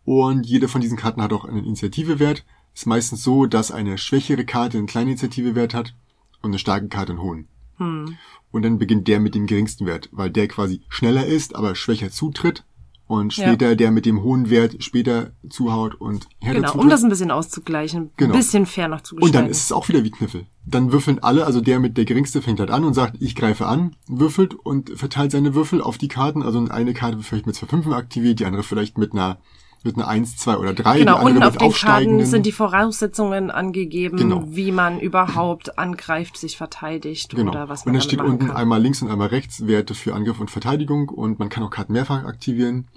[0.05, 2.43] Und jede von diesen Karten hat auch einen Initiativewert.
[2.73, 5.93] Ist meistens so, dass eine schwächere Karte einen kleinen Initiativewert hat
[6.41, 7.47] und eine starke Karte einen hohen.
[7.77, 8.15] Hm.
[8.51, 12.11] Und dann beginnt der mit dem geringsten Wert, weil der quasi schneller ist, aber schwächer
[12.11, 12.63] zutritt.
[13.07, 13.47] Und Ja.
[13.49, 16.83] später der mit dem hohen Wert später zuhaut und härter Genau, zutritt.
[16.83, 18.33] um das ein bisschen auszugleichen, Genau.
[18.33, 20.45] ein bisschen fair noch zu Und dann ist es auch wieder wie Kniffel.
[20.65, 23.65] Dann würfeln alle, also der mit der geringste fängt halt an und sagt, ich greife
[23.67, 26.41] an, würfelt und verteilt seine Würfel auf die Karten.
[26.41, 29.39] Also eine Karte wird vielleicht mit zwei Fünfen aktiviert, die andere vielleicht mit einer
[29.83, 30.99] mit einer Eins, zwei oder drei.
[30.99, 32.25] Genau, die andere unten auf den Karten aufsteigenden.
[32.27, 34.43] sind die Voraussetzungen angegeben, Genau.
[34.47, 37.51] wie man überhaupt angreift, sich verteidigt Genau.
[37.51, 38.55] oder was und man dann damit steht unten kann.
[38.57, 41.93] einmal links und einmal rechts Werte für Angriff und Verteidigung und man kann auch Karten
[41.93, 42.87] mehrfach aktivieren.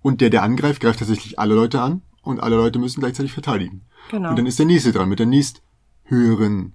[0.00, 3.82] Und der, der angreift, greift tatsächlich alle Leute an und alle Leute müssen gleichzeitig verteidigen.
[4.10, 4.30] Genau.
[4.30, 5.62] Und dann ist der nächste dran mit der nächst
[6.04, 6.72] höheren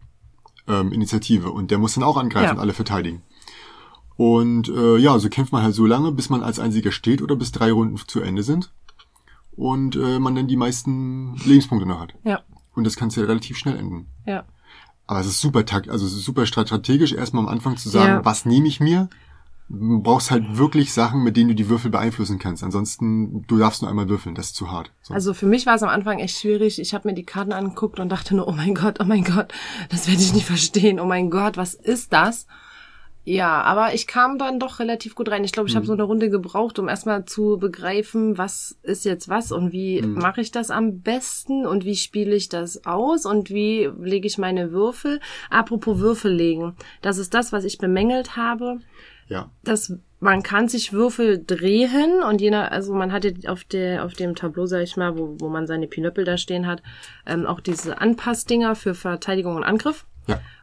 [0.68, 2.52] ähm, Initiative und der muss dann auch angreifen Ja.
[2.54, 3.22] und alle verteidigen.
[4.16, 7.36] Und äh, ja, so kämpft man halt so lange, bis man als einziger steht oder
[7.36, 8.72] bis drei Runden zu Ende sind
[9.58, 12.14] und äh, man dann die meisten Lebenspunkte noch hat.
[12.24, 12.42] Ja,
[12.76, 14.08] Und das kann ja relativ schnell enden.
[14.26, 14.46] ja.
[15.10, 18.08] Aber es ist super takt, also es ist super strategisch, erstmal am Anfang zu sagen,
[18.10, 18.26] Ja.
[18.26, 19.08] was nehme ich mir?
[19.70, 22.62] Du brauchst halt wirklich Sachen, mit denen du die Würfel beeinflussen kannst.
[22.62, 24.92] Ansonsten, du darfst nur einmal würfeln, das ist zu hart.
[25.02, 25.14] So.
[25.14, 26.80] Also für mich war es am Anfang echt schwierig.
[26.80, 29.54] Ich habe mir die Karten angeguckt und dachte nur, oh mein Gott, oh mein Gott,
[29.90, 31.00] das werde ich nicht verstehen.
[31.00, 32.46] Oh mein Gott, was ist das?
[33.30, 35.44] Ja, aber ich kam dann doch relativ gut rein.
[35.44, 39.28] Ich glaube, ich habe so eine Runde gebraucht, um erstmal zu begreifen, was ist jetzt
[39.28, 43.50] was und wie mache ich das am besten und wie spiele ich das aus und
[43.50, 45.20] wie lege ich meine Würfel.
[45.50, 48.80] Apropos Würfel legen, das ist das, was ich bemängelt habe
[49.28, 49.52] ja.
[49.64, 54.36] dass man kann sich Würfel drehen und jener, also man hatte auf der auf dem
[54.36, 56.82] Tableau, sag ich mal, wo, wo man seine Pinöppel da stehen hat,
[57.26, 60.06] ähm, auch diese Anpassdinger für Verteidigung und Angriff.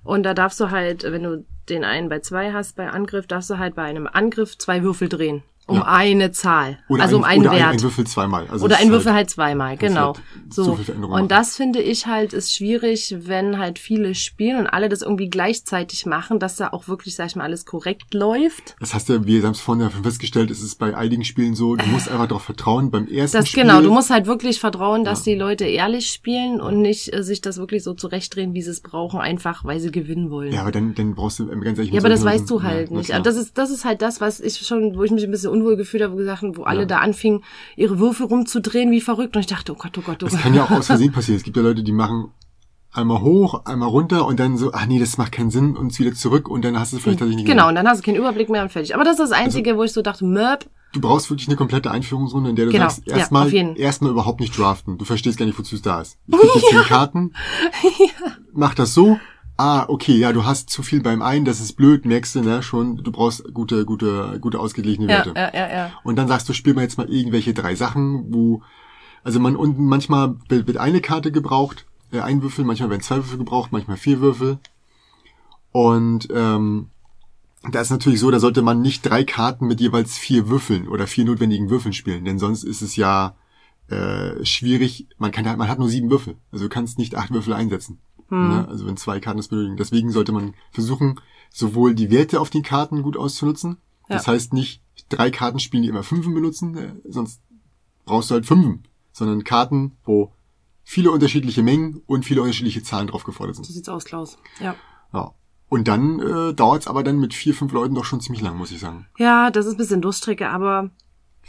[0.02, 3.50] Und da darfst du halt, wenn du den einen bei zwei hast, bei Angriff, darfst
[3.50, 5.42] du halt bei einem Angriff zwei Würfel drehen.
[5.66, 5.84] Um Ja.
[5.86, 6.78] eine Zahl.
[6.88, 7.62] Oder also um ein, einen oder Wert.
[7.62, 8.46] Ein, ein Würfel zweimal.
[8.50, 10.08] Also Oder es ein Würfel halt, halt zweimal, genau.
[10.14, 10.64] halt So.
[10.76, 10.78] so.
[11.06, 15.30] Und das finde ich halt ist schwierig, wenn halt viele spielen und alle das irgendwie
[15.30, 18.76] gleichzeitig machen, dass da auch wirklich, sag ich mal, alles korrekt läuft.
[18.80, 21.76] Das hast du, wir haben es vorhin ja festgestellt, es ist bei einigen Spielen so,
[21.76, 23.62] du musst einfach darauf vertrauen, beim ersten Das Spiel.
[23.62, 27.40] genau, du musst halt wirklich vertrauen, dass die Leute ehrlich spielen und nicht äh, sich
[27.40, 30.52] das wirklich so zurechtdrehen, wie sie es brauchen, einfach weil sie gewinnen wollen.
[30.52, 31.94] Ja, aber dann, dann brauchst du ähm, ganz ehrlich.
[31.94, 33.12] Ja, aber das weißt du halt ja, nicht.
[33.14, 33.34] Aber klar.
[33.34, 35.76] das ist, das ist halt das, was ich schon, wo ich mich ein bisschen unwohl
[35.76, 36.86] gefühlt habe, gesagt, wo alle Ja.
[36.86, 37.42] da anfingen,
[37.76, 39.36] ihre Würfel rumzudrehen wie verrückt.
[39.36, 40.42] Und ich dachte, oh Gott, oh Gott, oh Das Gott.
[40.42, 41.36] kann ja auch aus Versehen passieren.
[41.38, 42.28] Es gibt ja Leute, die machen
[42.92, 46.14] einmal hoch, einmal runter und dann so, ach nee, das macht keinen Sinn und wieder
[46.14, 47.68] zurück und dann hast du es vielleicht tatsächlich nicht Genau, mehr.
[47.70, 48.94] und dann hast du keinen Überblick mehr und fertig.
[48.94, 51.90] Aber das ist das Einzige, wo ich so dachte, Möb, Du brauchst wirklich eine komplette
[51.90, 53.74] Einführungsrunde, in der du Genau, sagst, ja, erstmal jeden.
[53.74, 54.96] erstmal überhaupt nicht draften.
[54.96, 56.18] Du verstehst gar nicht, wozu es da ist.
[56.28, 57.32] Ich krieg jetzt zehn Karten,
[58.52, 59.18] mach das so.
[59.56, 62.62] Ah, okay, ja, du hast zu viel beim einen, das ist blöd, merkst du, ne,
[62.62, 65.32] schon, du brauchst gute, gute, gute ausgeglichene ja, Werte.
[65.36, 65.92] ja, ja, ja.
[66.02, 68.62] Und dann sagst du, spiel mal jetzt mal irgendwelche drei Sachen, wo,
[69.22, 73.38] also man unten manchmal wird eine Karte gebraucht, äh, ein Würfel, manchmal werden zwei Würfel
[73.38, 74.58] gebraucht, manchmal vier Würfel.
[75.70, 76.90] Und ähm,
[77.70, 81.06] da ist natürlich so, da sollte man nicht drei Karten mit jeweils vier Würfeln oder
[81.06, 83.36] vier notwendigen Würfeln spielen, denn sonst ist es ja
[83.88, 85.06] äh, schwierig.
[85.18, 87.98] Man kann man hat nur sieben Würfel, also du kannst nicht acht Würfel einsetzen.
[88.28, 88.48] Hm.
[88.48, 88.68] Ne?
[88.68, 89.76] Also wenn zwei Karten das benötigen.
[89.76, 93.78] Deswegen sollte man versuchen, sowohl die Werte auf den Karten gut auszunutzen.
[94.08, 94.16] Ja.
[94.16, 97.40] Das heißt nicht drei Karten spielen, die immer Fünfen benutzen, äh, sonst
[98.04, 100.32] brauchst du halt Fünfen, sondern Karten, wo
[100.82, 103.64] viele unterschiedliche Mengen und viele unterschiedliche Zahlen drauf gefordert sind.
[103.64, 104.38] So sieht's aus, Klaus.
[104.60, 104.74] Ja.
[105.12, 105.32] Ja.
[105.68, 108.70] Und dann äh, dauert aber dann mit vier, fünf Leuten doch schon ziemlich lang, muss
[108.70, 109.06] ich sagen.
[109.18, 110.90] Ja, das ist ein bisschen Durchstrecke, aber.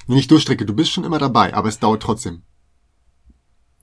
[0.07, 2.43] Nicht Durchstrecke, du bist schon immer dabei, aber es dauert trotzdem.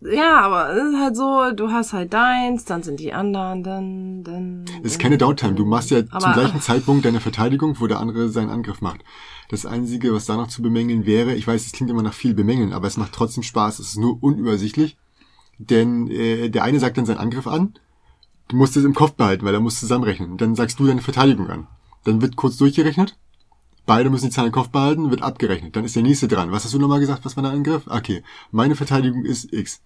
[0.04, 4.24] Ja, aber es ist halt so, du hast halt deins, dann sind die anderen, dann,
[4.24, 4.64] dann.
[4.82, 5.54] Es ist keine Downtime.
[5.54, 9.04] Du machst ja aber, zum gleichen Zeitpunkt deine Verteidigung, wo der andere seinen Angriff macht.
[9.48, 12.34] Das Einzige, was da noch zu bemängeln wäre, ich weiß, es klingt immer nach viel
[12.34, 14.96] bemängeln, aber es macht trotzdem Spaß, es ist nur unübersichtlich.
[15.58, 17.74] Denn äh, der eine sagt dann seinen Angriff an,
[18.48, 20.36] du musst es im Kopf behalten, weil er muss zusammenrechnen.
[20.36, 21.68] Dann sagst du deine Verteidigung an.
[22.04, 23.16] Dann wird kurz durchgerechnet,
[23.86, 25.76] beide müssen die Zahlen im Kopf behalten, wird abgerechnet.
[25.76, 26.50] Dann ist der nächste dran.
[26.50, 27.84] Was hast du nochmal gesagt, was war der Angriff?
[27.86, 29.80] Okay, meine Verteidigung ist X.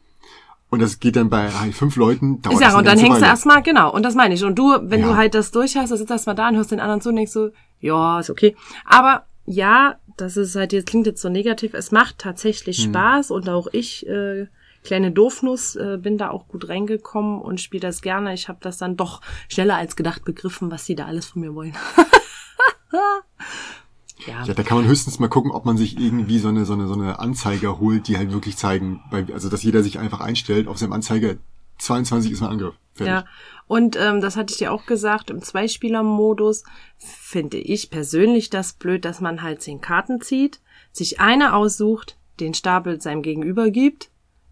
[0.68, 2.42] Und das geht dann bei fünf Leuten.
[2.42, 3.24] Dauert ich sage, und dann hängst Weile.
[3.24, 4.44] du erstmal, genau, und das meine ich.
[4.44, 5.06] Und du, wenn ja.
[5.06, 7.16] du halt das durch hast, dann sitzt erstmal da und hörst den anderen zu und
[7.16, 7.50] denkst so,
[7.80, 8.56] ja, ist okay.
[8.84, 12.90] Aber ja, das ist halt, jetzt klingt jetzt so negativ, es macht tatsächlich hm.
[12.90, 14.46] Spaß und auch ich, äh,
[14.82, 18.34] kleine Doofnuss, äh, bin da auch gut reingekommen und spiele das gerne.
[18.34, 21.54] Ich habe das dann doch schneller als gedacht begriffen, was sie da alles von mir
[21.54, 21.76] wollen.
[24.26, 24.44] Ja.
[24.44, 26.86] ja, da kann man höchstens mal gucken, ob man sich irgendwie so eine, so eine,
[26.86, 30.68] so eine Anzeiger holt, die halt wirklich zeigen, bei, also dass jeder sich einfach einstellt,
[30.68, 31.36] auf seinem Anzeiger
[31.78, 32.74] 22 ist mein Angriff.
[32.94, 33.12] Fertig.
[33.12, 33.24] Ja,
[33.66, 36.64] und ähm, das hatte ich dir auch gesagt, im Zweispieler-Modus
[36.96, 40.60] finde ich persönlich das blöd, dass man halt zehn Karten zieht,
[40.92, 44.10] sich eine aussucht, den Stapel seinem Gegenüber gibt,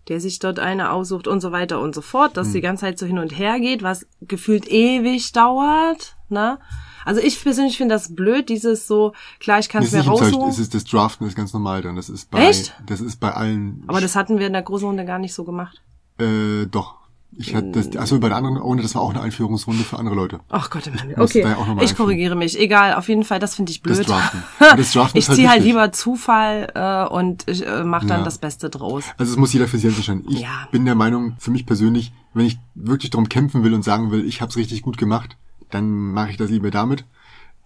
[0.08, 2.54] der sich dort eine aussucht und so weiter und so fort, dass hm.
[2.54, 6.58] die ganze Zeit so hin und her geht, was gefühlt ewig dauert, ne?
[7.04, 10.48] Also ich persönlich finde das blöd, dieses so, klar, ich kann es mir raussuchen.
[10.48, 11.96] Es ist das Draften ist ganz normal dann.
[11.96, 12.74] Das ist bei, Echt?
[12.86, 13.84] das ist bei allen.
[13.86, 15.82] Aber das hatten wir in der großen Runde gar nicht so gemacht.
[16.18, 17.04] Äh, doch.
[17.36, 20.14] Ich hatte das, also bei der anderen Runde, das war auch eine Einführungsrunde für andere
[20.14, 20.40] Leute.
[20.50, 21.44] Ach Gott, okay.
[21.80, 22.58] Ich korrigiere mich.
[22.58, 23.98] Egal, auf jeden Fall, das finde ich blöd.
[23.98, 24.42] Das Draften.
[24.76, 28.24] Das Draften ich ziehe halt, halt lieber Zufall äh, und ich äh, mache dann ja.
[28.24, 29.04] das Beste draus.
[29.18, 30.24] Also es muss jeder für sich entscheiden.
[30.28, 30.68] Ich ja.
[30.70, 34.24] bin der Meinung, für mich persönlich, wenn ich wirklich darum kämpfen will und sagen will,
[34.24, 35.36] ich habe es richtig gut gemacht,
[35.74, 37.04] dann mache ich das lieber damit.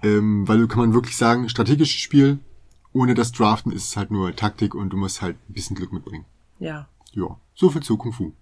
[0.03, 2.39] Ähm, weil du kann man wirklich sagen, strategisches Spiel,
[2.93, 5.93] ohne das Draften ist es halt nur Taktik und du musst halt ein bisschen Glück
[5.93, 6.25] mitbringen.
[6.59, 6.89] Ja.
[7.13, 8.33] Ja, so viel zu Kung Fu.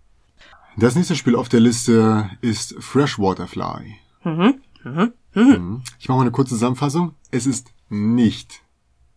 [0.77, 3.97] Das nächste Spiel auf der Liste ist Freshwater Fly.
[4.25, 4.61] Mhm.
[4.85, 5.13] Mhm.
[5.35, 5.83] Mhm.
[5.99, 7.15] Ich mache mal eine kurze Zusammenfassung.
[7.31, 8.63] Es ist nicht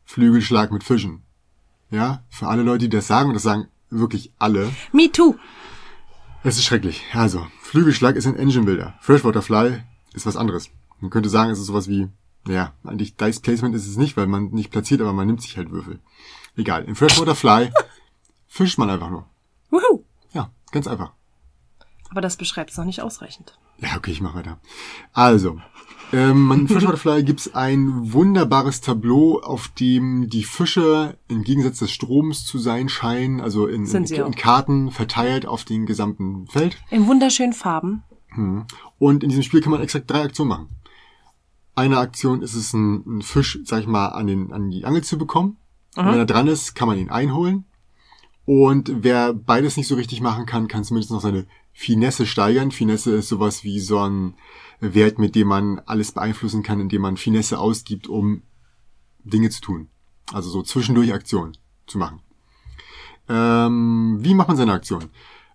[0.06, 1.24] Flügelschlag mit Fischen.
[1.92, 4.72] Ja, für alle Leute, die das sagen, und das sagen wirklich alle.
[4.94, 5.36] Me too.
[6.44, 7.04] Es ist schrecklich.
[7.14, 8.96] Also, Flügelschlag ist ein Engine Builder.
[9.02, 10.70] Freshwater Fly ist was anderes.
[11.00, 12.10] Man könnte sagen, es ist sowas wie
[12.48, 15.58] ja, eigentlich Dice Placement ist es nicht, weil man nicht platziert, aber man nimmt sich
[15.58, 16.00] halt Würfel.
[16.56, 16.86] Egal.
[16.86, 17.72] Im Freshwater Fly
[18.48, 19.26] fischt man einfach nur.
[19.70, 20.04] Wuhu.
[20.34, 21.14] Ja, ganz einfach.
[22.10, 23.60] Aber das beschreibt es noch nicht ausreichend.
[23.78, 24.60] Ja, okay, ich mach weiter.
[25.14, 25.62] Also,
[26.12, 31.92] ähm, in Freshwater Fly gibt's ein wunderbares Tableau, auf dem die Fische im Gegensatz des
[31.92, 36.78] Stroms zu sein scheinen, also in, in, in Karten verteilt auf dem gesamten Feld.
[36.90, 38.04] In wunderschönen Farben.
[38.30, 38.66] Hm.
[38.98, 40.80] Und in diesem Spiel kann man exakt drei Aktionen machen
[41.80, 45.18] eine Aktion ist es, einen, Fisch, sag ich mal, an, den, an die Angel zu
[45.18, 45.56] bekommen.
[45.96, 47.66] Und wenn er dran ist, kann man ihn einholen.
[48.46, 52.72] Und wer beides nicht so richtig machen kann, kann zumindest noch seine Finesse steigern.
[52.72, 54.34] Finesse ist sowas wie so ein
[54.82, 58.42] Wert, mit dem man alles beeinflussen kann, indem man Finesse ausgibt, um
[59.24, 59.88] Dinge zu tun.
[60.34, 62.22] Also so zwischendurch Aktionen zu machen.
[63.30, 65.06] Ähm, wie macht man seine Aktion?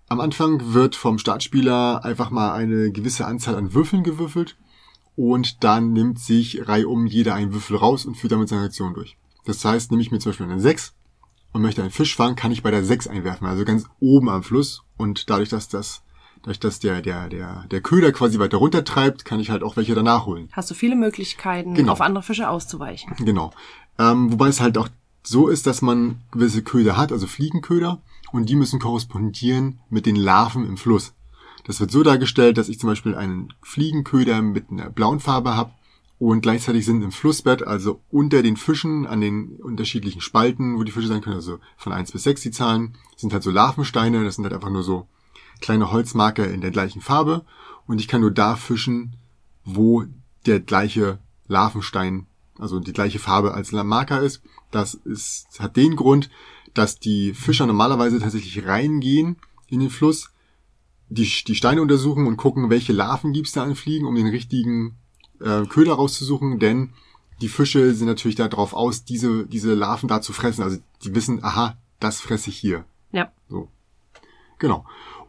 [0.09, 4.57] Am Anfang wird vom Startspieler einfach mal eine gewisse Anzahl an Würfeln gewürfelt
[5.17, 9.17] und dann nimmt sich reihum jeder einen Würfel raus und führt damit seine Aktion durch.
[9.47, 10.95] Das heißt, nehme ich mir zum Beispiel eine 6
[11.53, 14.43] und möchte einen Fisch fangen, kann ich bei der 6 einwerfen, also ganz oben am
[14.43, 16.03] Fluss und dadurch, dass das
[16.43, 19.77] dadurch, dass der, der, der, der Köder quasi weiter runter treibt, kann ich halt auch
[19.79, 20.51] welche danach holen.
[20.53, 21.93] Hast du viele Möglichkeiten, genau.
[21.93, 23.15] auf andere Fische auszuweichen.
[23.19, 23.53] Genau.
[23.99, 24.89] Ähm, wobei es halt auch
[25.27, 28.01] so ist, dass man gewisse Köder hat, also Fliegenköder,
[28.33, 31.15] und die müssen korrespondieren mit den Larven im Fluss.
[31.65, 35.73] Das wird so dargestellt, dass ich zum Beispiel einen Fliegenköder mit einer blauen Farbe habe
[36.19, 40.93] und gleichzeitig sind im Flussbett, also unter den Fischen, an den unterschiedlichen Spalten, wo die
[40.93, 44.37] Fische sein können, also von eins bis sechs die Zahlen, sind halt so Larvensteine, das
[44.37, 45.07] sind halt einfach nur so
[45.61, 47.45] kleine Holzmarker in der gleichen Farbe
[47.87, 49.17] und ich kann nur da fischen,
[49.65, 50.05] wo
[50.45, 52.27] der gleiche Larvenstein,
[52.59, 54.43] also die gleiche Farbe als Marker ist.
[54.75, 56.31] Das ist, hat den Grund,
[56.75, 59.37] dass die Fischer normalerweise tatsächlich reingehen
[59.69, 60.31] in den Fluss,
[61.09, 64.97] die, die Steine untersuchen und gucken, welche Larven gibt's da an Fliegen, um den richtigen
[65.41, 66.91] äh, Köder rauszusuchen, denn
[67.41, 70.65] die Fische sind natürlich darauf aus, diese, diese Larven da zu fressen.
[70.65, 72.85] Also die wissen, aha, das fresse ich hier.
[73.13, 73.33] Ja.
[73.49, 73.69] So.
[74.59, 74.85] Genau.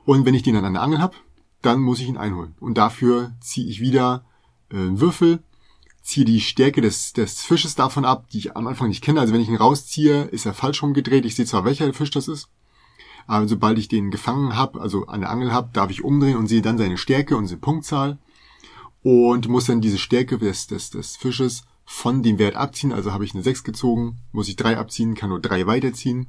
[0.05, 1.15] Und wenn ich den dann an der Angel habe,
[1.61, 2.55] dann muss ich ihn einholen.
[2.59, 4.25] Und dafür ziehe ich wieder
[4.71, 5.43] äh, einen Würfel,
[6.05, 9.19] ziehe die Stärke des, des Fisches davon ab, die ich am Anfang nicht kenne.
[9.19, 11.25] Also wenn ich ihn rausziehe, ist er falsch rumgedreht.
[11.25, 12.47] Ich sehe zwar, welcher Fisch das ist,
[13.25, 16.47] aber sobald ich den gefangen habe, also an der Angel habe, darf ich umdrehen und
[16.47, 18.19] sehe dann seine Stärke und seine Punktzahl
[19.01, 22.93] und muss dann diese Stärke des, des, des Fisches von dem Wert abziehen.
[22.93, 26.27] Also habe ich eine 6 gezogen, muss ich 3 abziehen, kann nur 3 weiterziehen.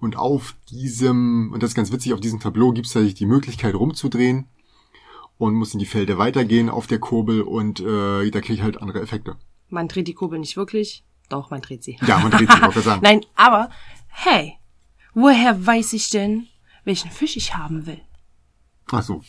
[0.00, 3.26] Und auf diesem, und das ist ganz witzig, auf diesem Tableau gibt es tatsächlich die
[3.26, 4.48] Möglichkeit rumzudrehen
[5.38, 8.80] und muss in die Felder weitergehen auf der Kurbel und äh, da kriege ich halt
[8.80, 9.36] andere Effekte.
[9.68, 11.04] Man dreht die Kurbel nicht wirklich.
[11.28, 11.98] Doch, man dreht sie.
[12.06, 13.00] Ja, man dreht sie, ich sagen.
[13.02, 13.70] Nein, aber
[14.08, 14.54] hey,
[15.14, 16.46] woher weiß ich denn,
[16.84, 18.00] welchen Fisch ich haben will?
[18.92, 19.22] Ach so.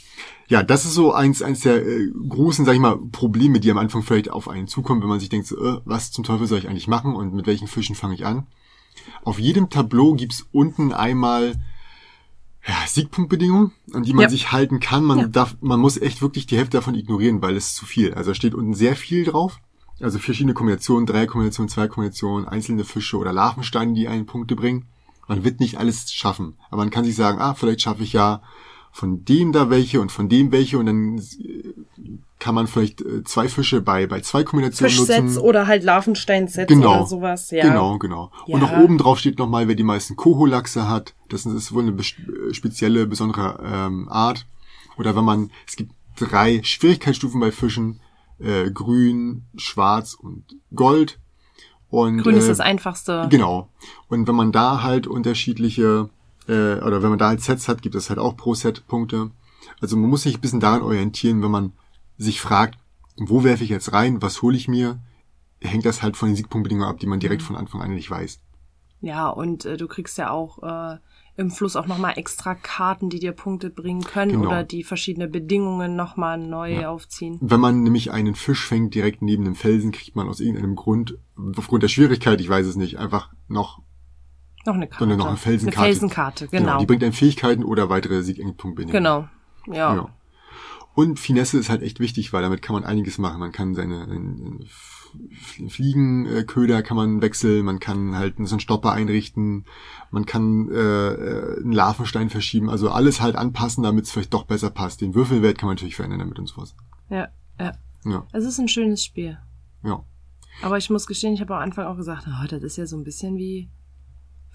[0.48, 3.78] Ja, das ist so eins, eins der äh, großen, sag ich mal, Probleme, die am
[3.78, 6.60] Anfang vielleicht auf einen zukommen, wenn man sich denkt, so, äh, was zum Teufel soll
[6.60, 8.48] ich eigentlich machen und mit welchen Fischen fange ich an?
[9.24, 11.56] Auf jedem Tableau gibt's unten einmal
[12.68, 14.30] ja, Siegpunktbedingungen, an die man Ja.
[14.30, 15.04] sich halten kann.
[15.04, 15.28] Man Ja.
[15.28, 18.14] darf, man muss echt wirklich die Hälfte davon ignorieren, weil es zu viel.
[18.14, 19.60] Also da steht unten sehr viel drauf.
[20.02, 24.88] Also verschiedene Kombinationen, drei Kombinationen, zwei Kombinationen, einzelne Fische oder Larvensteine, die einen Punkte bringen.
[25.28, 26.56] Man wird nicht alles schaffen.
[26.70, 28.42] Aber man kann sich sagen, ah, vielleicht schaffe ich ja
[28.96, 31.74] von dem da welche und von dem welche und dann äh,
[32.40, 35.40] kann man vielleicht äh, zwei Fische bei, bei zwei Kombinationen Fischsets nutzen.
[35.40, 37.00] oder halt Larvensteinsets Genau.
[37.00, 37.68] oder sowas, ja.
[37.68, 38.32] Genau, genau.
[38.48, 38.72] Und Ja.
[38.72, 41.14] noch oben drauf steht nochmal, wer die meisten Koholachse hat.
[41.28, 44.46] Das ist wohl eine äh, spezielle, besondere ähm, Art.
[44.98, 48.00] Oder wenn man, es gibt drei Schwierigkeitsstufen bei Fischen.
[48.40, 51.20] Äh, grün, schwarz und gold.
[51.90, 53.28] Und, Grün ist äh, das einfachste.
[53.30, 53.68] Genau.
[54.08, 56.10] Und wenn man da halt unterschiedliche,
[56.48, 59.32] äh, oder wenn man da halt Sets hat, gibt es halt auch pro Set Punkte.
[59.82, 61.74] Also man muss sich ein bisschen daran orientieren, wenn man
[62.18, 62.78] sich fragt,
[63.18, 65.00] wo werfe ich jetzt rein, was hole ich mir,
[65.62, 67.46] hängt das halt von den Siegpunktbedingungen ab, die man direkt Mhm.
[67.48, 68.40] von Anfang an nicht weiß.
[69.02, 70.98] Ja, und äh, du kriegst ja auch äh,
[71.38, 74.48] im Fluss auch nochmal extra Karten, die dir Punkte bringen können Genau.
[74.48, 76.90] oder die verschiedene Bedingungen nochmal neu Ja.
[76.90, 77.38] aufziehen.
[77.42, 81.18] Wenn man nämlich einen Fisch fängt direkt neben dem Felsen, kriegt man aus irgendeinem Grund,
[81.58, 83.82] aufgrund der Schwierigkeit, ich weiß es nicht, einfach noch,
[84.66, 85.00] Noch eine Karte.
[85.00, 85.80] sondern noch eine Felsenkarte.
[85.80, 86.80] Eine Felsenkarte, genau.
[86.80, 88.92] Die bringt einem Fähigkeiten oder weitere Siegpunktbedingungen.
[88.92, 89.28] Genau.
[89.68, 89.96] Ja.
[89.96, 90.10] Ja.
[90.94, 93.40] Und Finesse ist halt echt wichtig, weil damit kann man einiges machen.
[93.40, 94.08] Man kann seine
[94.64, 99.66] F- Fliegenköder kann man wechseln, man kann halt so einen Stopper einrichten,
[100.12, 104.44] man kann äh, äh, einen Larvenstein verschieben, also alles halt anpassen, damit es vielleicht doch
[104.46, 105.02] besser passt.
[105.02, 106.76] Den Würfelwert kann man natürlich verändern damit und sowas.
[107.10, 107.28] ja,
[107.60, 107.72] ja.
[108.08, 109.38] Ja, Es ist ein schönes Spiel.
[109.84, 110.04] ja.
[110.62, 112.96] Aber ich muss gestehen, ich habe am Anfang auch gesagt, oh, das ist ja so
[112.96, 113.68] ein bisschen wie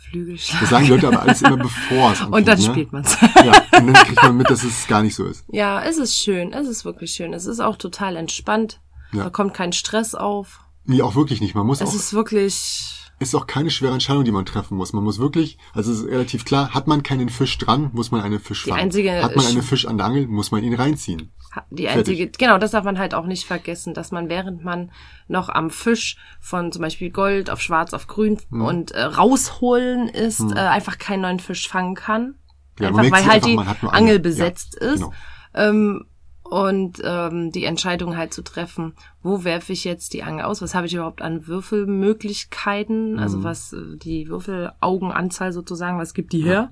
[0.01, 0.61] Flügelschlag.
[0.61, 2.35] Das sagen die Leute aber alles immer bevor es anfängt.
[2.35, 2.65] Und dann ne?
[2.65, 3.17] spielt man's.
[3.21, 5.45] Ja, und dann kriegt man mit, dass es gar nicht so ist.
[5.49, 6.53] ja, es ist schön.
[6.53, 7.33] Es ist wirklich schön.
[7.35, 8.81] Es ist auch total entspannt.
[9.13, 9.25] Ja.
[9.25, 10.61] Da kommt kein Stress auf.
[10.85, 11.55] Nee, auch wirklich nicht.
[11.55, 14.93] Man muss Es auch ist wirklich, ist auch keine schwere Entscheidung, die man treffen muss.
[14.93, 18.23] Man muss wirklich, also es ist relativ klar, hat man keinen Fisch dran, muss man
[18.23, 18.83] einen Fisch Die fangen.
[18.83, 21.31] einzige- hat man einen Fisch an der Angel, muss man ihn reinziehen.
[21.71, 24.91] Die einzige, genau, das darf man halt auch nicht vergessen, dass man während man
[25.29, 28.63] noch am Fisch von zum Beispiel Gold auf Schwarz auf Grün Mhm.
[28.65, 32.35] und äh, rausholen ist, äh, einfach keinen neuen Fisch fangen kann.
[32.79, 35.01] Ja, einfach weil halt einfach, die Angel besetzt Ja, ist.
[35.01, 35.13] genau.
[35.55, 36.05] Ähm,
[36.43, 40.61] und ähm, die Entscheidung halt zu treffen, wo werfe ich jetzt die Angel aus?
[40.63, 43.13] Was habe ich überhaupt an Würfelmöglichkeiten?
[43.15, 43.19] Mhm.
[43.19, 46.71] Also was äh, die Würfelaugenanzahl sozusagen, was gibt die her?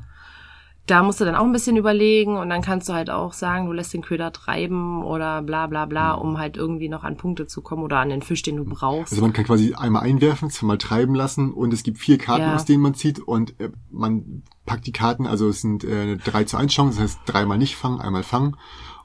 [0.88, 3.66] Da musst du dann auch ein bisschen überlegen und dann kannst du halt auch sagen,
[3.66, 6.22] du lässt den Köder treiben oder bla bla bla, Mhm.
[6.22, 9.12] um halt irgendwie noch an Punkte zu kommen oder an den Fisch, den du brauchst.
[9.12, 12.54] Also man kann quasi einmal einwerfen, zweimal treiben lassen und es gibt vier Karten, Ja.
[12.54, 16.16] aus denen man zieht und äh, man packt die Karten, also es sind äh, eine
[16.16, 18.56] 3 zu 1 Chance, das heißt dreimal nicht fangen, einmal fangen.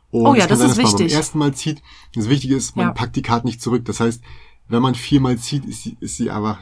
[0.10, 1.08] Und Oh ja, kann das sein, ist dass man wichtig.
[1.12, 1.82] beim ersten Mal zieht.
[2.15, 2.91] Das Wichtige ist, man Ja.
[2.93, 3.84] packt die Karten nicht zurück.
[3.86, 4.24] Das heißt,
[4.69, 6.60] wenn man viermal zieht, ist sie, ist sie einfach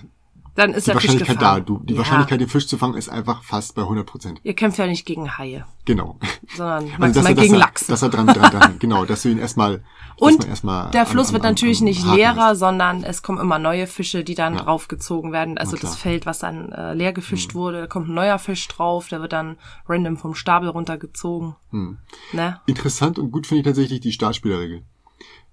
[0.55, 1.59] dann ist die der Fisch Wahrscheinlichkeit da.
[1.59, 1.65] gefangen.
[1.65, 1.99] Du, die ja.
[1.99, 4.39] Wahrscheinlichkeit, den Fisch zu fangen, ist einfach fast bei 100 Prozent.
[4.43, 6.17] Ihr kämpft ja nicht gegen Haie, Genau.
[6.55, 7.85] sondern Also, maximal er- gegen er, Lachse.
[7.91, 9.77] Dass er dran, dran, dran, genau, dass du ihn erstmal,
[10.19, 12.59] dass Und erstmal der an- Fluss an- wird an- natürlich am nicht leerer, ist.
[12.59, 14.63] sondern es kommen immer neue Fische, die dann Ja.
[14.63, 15.57] draufgezogen werden.
[15.57, 15.91] Also das.
[15.91, 15.97] Mhm.
[15.97, 19.33] Feld, was dann äh, leer gefischt wurde, da kommt ein neuer Fisch drauf, der wird
[19.33, 21.55] dann random vom Stapel runtergezogen.
[21.71, 21.97] Hm.
[22.33, 22.59] Ne?
[22.65, 24.83] Interessant und gut finde ich tatsächlich die Startspielerregel.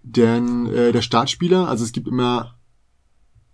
[0.02, 2.54] Denn äh, der Startspieler, also es gibt immer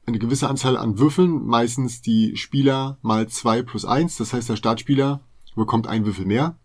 [0.07, 4.17] eine gewisse Anzahl an Würfeln, meistens die Spieler mal zwei plus eins.
[4.17, 5.21] Das heißt, der Startspieler
[5.55, 6.57] bekommt einen Würfel mehr.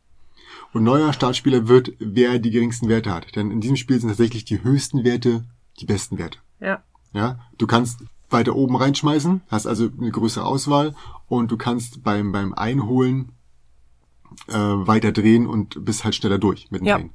[0.73, 3.36] Und neuer Startspieler wird, wer die geringsten Werte hat.
[3.36, 5.45] Denn in diesem Spiel sind tatsächlich die höchsten Werte
[5.80, 6.39] die besten Werte.
[6.60, 6.84] Ja.
[7.13, 10.95] Ja, du kannst weiter oben reinschmeißen, hast also eine größere Auswahl
[11.28, 13.32] und du kannst beim, beim Einholen
[14.47, 16.97] äh, weiter drehen und bist halt schneller durch mit dem Ja.
[16.97, 17.12] Drehen.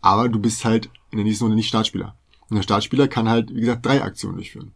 [0.00, 2.16] Aber du bist halt in der nächsten Runde nicht Startspieler.
[2.48, 4.72] Und der Startspieler kann halt, wie gesagt, drei Aktionen durchführen.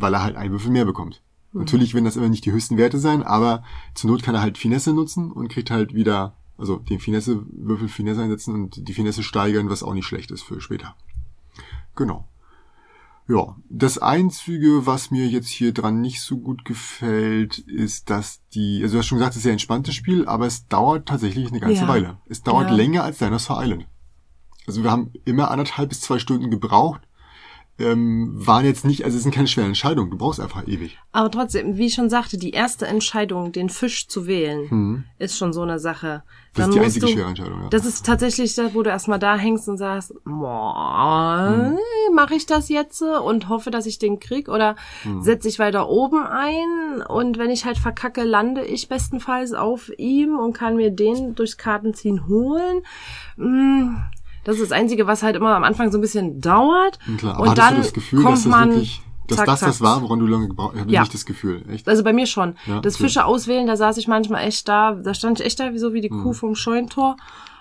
[0.00, 1.22] Weil er halt einen Würfel mehr bekommt.
[1.52, 1.60] Mhm.
[1.60, 3.62] Natürlich werden das immer nicht die höchsten Werte sein, aber
[3.94, 8.22] zur Not kann er halt Finesse nutzen und kriegt halt wieder, also den Finesse-Würfel Finesse
[8.22, 10.94] einsetzen und die Finesse steigern, was auch nicht schlecht ist für später.
[11.94, 12.28] Genau.
[13.28, 18.80] Ja, das Einzige, was mir jetzt hier dran nicht so gut gefällt, ist, dass die,
[18.82, 21.58] also du hast schon gesagt, es ist ein entspanntes Spiel, aber es dauert tatsächlich eine
[21.58, 21.88] ganze Ja.
[21.88, 22.18] Weile.
[22.28, 22.76] Es dauert Ja.
[22.76, 23.86] länger als Dinosaur Island.
[24.68, 27.00] Also wir haben immer anderthalb bis zwei Stunden gebraucht,
[27.78, 30.98] ähm, waren jetzt nicht, also es sind keine schweren Entscheidungen, du brauchst einfach ewig.
[31.12, 35.52] Aber trotzdem, wie ich schon sagte, die erste Entscheidung, den Fisch zu wählen, ist schon
[35.52, 36.22] so eine Sache.
[36.54, 37.68] Das Dann ist die einzige du, schwere Entscheidung, ja.
[37.68, 41.76] Das ist tatsächlich das, wo du erstmal da hängst und sagst, boah,
[42.14, 44.76] mache ich das jetzt und hoffe, dass ich den krieg oder
[45.20, 50.38] setze ich weiter oben ein und wenn ich halt verkacke, lande ich bestenfalls auf ihm
[50.38, 52.82] und kann mir den durchs Kartenziehen holen.
[53.36, 53.96] Mm,
[54.46, 56.98] Das ist das Einzige, was halt immer am Anfang so ein bisschen dauert.
[57.06, 59.46] Und klar, aber und dann du das Gefühl, kommt dass das man wirklich, dass zack,
[59.46, 59.86] das das zack.
[59.86, 60.76] war, woran du lange gebraucht hast?
[60.76, 61.00] Ich habe Ja.
[61.00, 61.88] nicht das Gefühl, echt.
[61.88, 62.54] Also bei mir schon.
[62.66, 63.04] Ja, das okay.
[63.04, 65.92] Fische auswählen, da saß ich manchmal echt da, da stand ich echt da wie so
[65.92, 66.22] wie die Mhm.
[66.22, 67.16] Kuh vom Scheuntor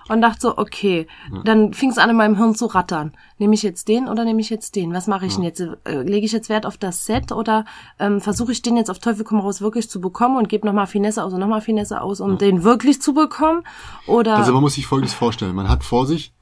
[0.07, 1.07] und dachte so, okay,
[1.45, 3.13] dann fing es an in meinem Hirn zu rattern.
[3.39, 4.93] Nehme ich jetzt den oder nehme ich jetzt den?
[4.93, 5.59] Was mache ich denn jetzt?
[5.59, 7.65] Äh, Lege ich jetzt Wert auf das Set oder
[7.97, 10.85] ähm, versuche ich den jetzt auf Teufel komm raus wirklich zu bekommen und gebe nochmal
[10.85, 13.63] Finesse aus und nochmal Finesse aus, um den wirklich zu bekommen?
[14.05, 15.55] Oder Also man muss sich Folgendes vorstellen.
[15.55, 16.34] Man hat vor sich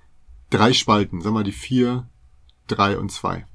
[0.54, 2.08] drei Spalten, sagen wir mal die vier,
[2.68, 3.46] drei und zwei.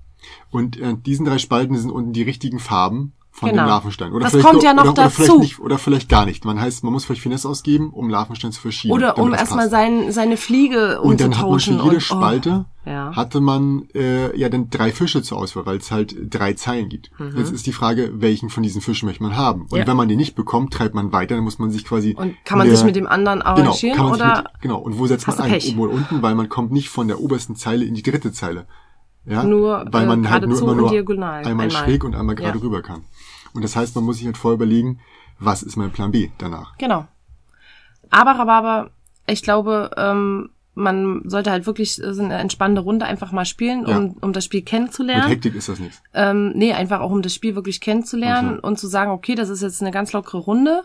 [0.50, 3.62] Und äh, diesen drei Spalten sind unten die richtigen Farben von Genau.
[3.62, 4.12] dem Larvenstein.
[4.12, 5.40] Oder Das vielleicht kommt ja noch oder, oder vielleicht dazu.
[5.40, 6.44] nicht, oder vielleicht gar nicht.
[6.44, 8.92] Man heißt, man muss vielleicht Finesse ausgeben, um Larvenstein zu verschieben.
[8.94, 11.74] oder um erstmal sein, seine Fliege Und dann hat man für umzutauschen.
[11.76, 13.14] jede und, oh, Spalte ja.
[13.16, 17.10] hatte man äh, ja dann drei Fische zur Auswahl, weil es halt drei Zeilen gibt.
[17.36, 19.62] Jetzt ist die Frage, welchen von diesen Fischen möchte man haben?
[19.62, 19.78] Und Mhm.
[19.78, 19.86] Ja.
[19.86, 22.58] wenn man den nicht bekommt, treibt man weiter, dann muss man sich quasi Und kann
[22.58, 24.78] man in sich der- mit dem anderen genau, arrangieren sich oder mit, genau.
[24.78, 25.50] Und wo setzt man ein?
[25.50, 25.70] Pech?
[25.72, 28.66] Oben oder unten, weil man kommt nicht von der obersten Zeile in die dritte Zeile.
[29.26, 29.42] Ja?
[29.44, 31.70] Nur, weil äh, man halt nur immer nur einmal, Einmal.
[31.70, 32.64] schräg und einmal gerade Ja.
[32.64, 33.02] rüber kann.
[33.54, 35.00] Und das heißt, man muss sich halt vorher überlegen,
[35.38, 36.76] was ist mein Plan B danach?
[36.78, 37.06] Genau.
[38.10, 38.90] Aber, aber, aber,
[39.26, 44.06] ich glaube, ähm, man sollte halt wirklich so eine entspannende Runde einfach mal spielen, um,
[44.06, 44.14] Ja.
[44.20, 45.28] um das Spiel Mit kennenzulernen.
[45.28, 46.00] Hektik ist das nichts.
[46.14, 48.66] Ähm, nee, einfach auch um das Spiel wirklich kennenzulernen Okay.
[48.66, 50.82] und zu sagen, okay, das ist jetzt eine ganz lockere Runde.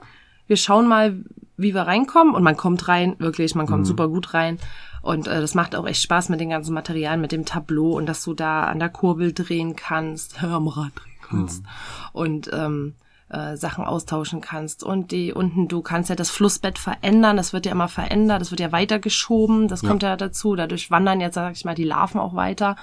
[0.48, 1.24] Wir schauen mal,
[1.58, 2.34] wie wir reinkommen.
[2.34, 3.86] Und man kommt rein, wirklich, man kommt Mhm.
[3.86, 4.58] super gut rein.
[5.04, 8.06] Und äh, das macht auch echt Spaß mit den ganzen Materialien, mit dem Tableau und
[8.08, 11.68] dass du da an der Kurbel drehen kannst, am Rad drehen kannst Mhm.
[12.14, 12.96] und ähm,
[13.30, 14.84] äh, Sachen austauschen kannst.
[14.84, 18.52] Und die unten, du kannst ja das Flussbett verändern, das wird ja immer verändert, das
[18.52, 20.56] wird ja weitergeschoben, das kommt ja dazu.
[20.56, 22.76] Dadurch wandern jetzt, sag ich mal, die Larven auch weiter.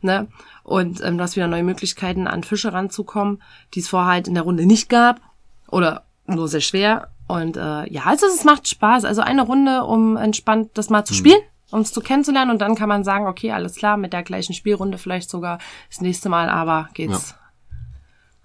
[0.00, 0.28] Ne?
[0.62, 3.42] Und ähm, du hast wieder neue Möglichkeiten, an Fische ranzukommen,
[3.74, 5.20] die es vorher halt in der Runde nicht gab.
[5.68, 7.08] Oder nur sehr schwer.
[7.28, 9.04] Und äh, ja, also es macht Spaß.
[9.04, 12.50] Also eine Runde, um entspannt das mal zu spielen, um es zu kennenzulernen.
[12.50, 15.58] Und dann kann man sagen, okay, alles klar, mit der gleichen Spielrunde vielleicht sogar
[15.90, 17.34] das nächste Mal, aber geht's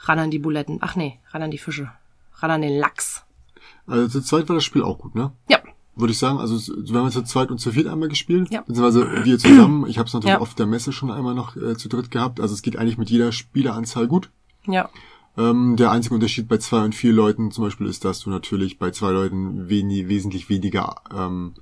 [0.08, 0.78] ran an die Buletten.
[0.82, 1.92] Ach nee, ran an die Fische.
[2.38, 3.24] Ran an den Lachs.
[3.88, 5.32] Also zu zweit war das Spiel auch gut, ne?
[5.48, 5.60] Ja.
[5.96, 6.40] Würde ich sagen.
[6.40, 8.50] Also wir haben zu zweit und zu viert einmal gespielt.
[8.52, 8.62] Ja.
[8.62, 9.88] Beziehungsweise wir zusammen.
[9.88, 10.40] Ich habe es natürlich Ja.
[10.42, 12.40] auf der Messe schon einmal noch äh, zu dritt gehabt.
[12.42, 14.30] Also es geht eigentlich mit jeder Spieleranzahl gut.
[14.68, 14.90] Ja.
[15.38, 18.80] Ähm, der einzige Unterschied bei zwei und vier Leuten zum Beispiel ist, dass du natürlich
[18.80, 21.54] bei zwei Leuten wenig, wesentlich weniger ähm,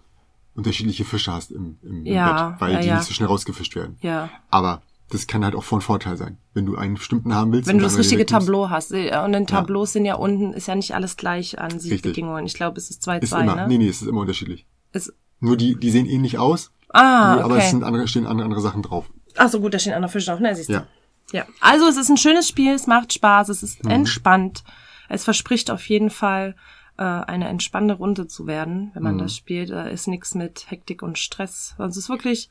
[0.55, 2.95] unterschiedliche Fische hast im, im, im Ja, Bett, weil ja, die ja.
[2.95, 3.97] nicht so schnell rausgefischt werden.
[4.01, 4.29] Ja.
[4.51, 4.81] Aber
[5.13, 7.67] das kann halt auch von Vorteil sein, wenn du einen bestimmten haben willst.
[7.67, 8.25] Wenn du das richtige.
[8.25, 8.91] Tableau hast.
[8.91, 12.45] Und in Tableaus sind ja unten, ist ja nicht alles gleich an Siegbedingungen.
[12.45, 13.65] Ich glaube, es ist 2-2, Ist immer, ne?
[13.67, 14.65] nee, nee, es ist immer unterschiedlich.
[14.91, 17.69] Ist, Nur die, die sehen ähnlich aus, ah, nur, aber es okay.
[17.71, 19.09] sind andere, stehen andere, andere Sachen drauf.
[19.37, 20.39] Ach so, gut, da stehen andere Fische drauf.
[20.39, 20.73] Ne, siehst du.
[20.73, 20.87] Ja.
[21.31, 23.67] Ja, also es ist ein schönes Spiel, es macht Spaß, es Mhm.
[23.67, 24.63] ist entspannt.
[25.09, 26.55] Es verspricht auf jeden Fall
[26.97, 29.09] äh, eine entspannende Runde zu werden, wenn Mhm.
[29.09, 29.71] man das spielt.
[29.71, 31.73] Da ist nichts mit Hektik und Stress.
[31.79, 32.49] Also es ist wirklich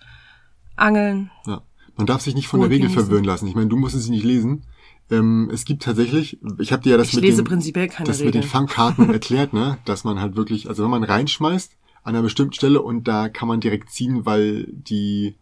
[0.75, 1.31] Angeln.
[1.47, 1.63] Ja.
[1.97, 3.05] Man darf sich nicht von Ruhe der Regel genießen.
[3.05, 3.47] verwirren lassen.
[3.47, 4.65] Ich meine, du musst es nicht lesen.
[5.11, 8.35] Ähm, es gibt tatsächlich, ich habe dir ja das Ich mit lese den, das mit
[8.35, 8.43] den.
[8.43, 12.81] Fangkarten erklärt, ne, dass man halt wirklich, also wenn man reinschmeißt an einer bestimmten Stelle
[12.83, 15.37] und da kann man direkt ziehen, weil die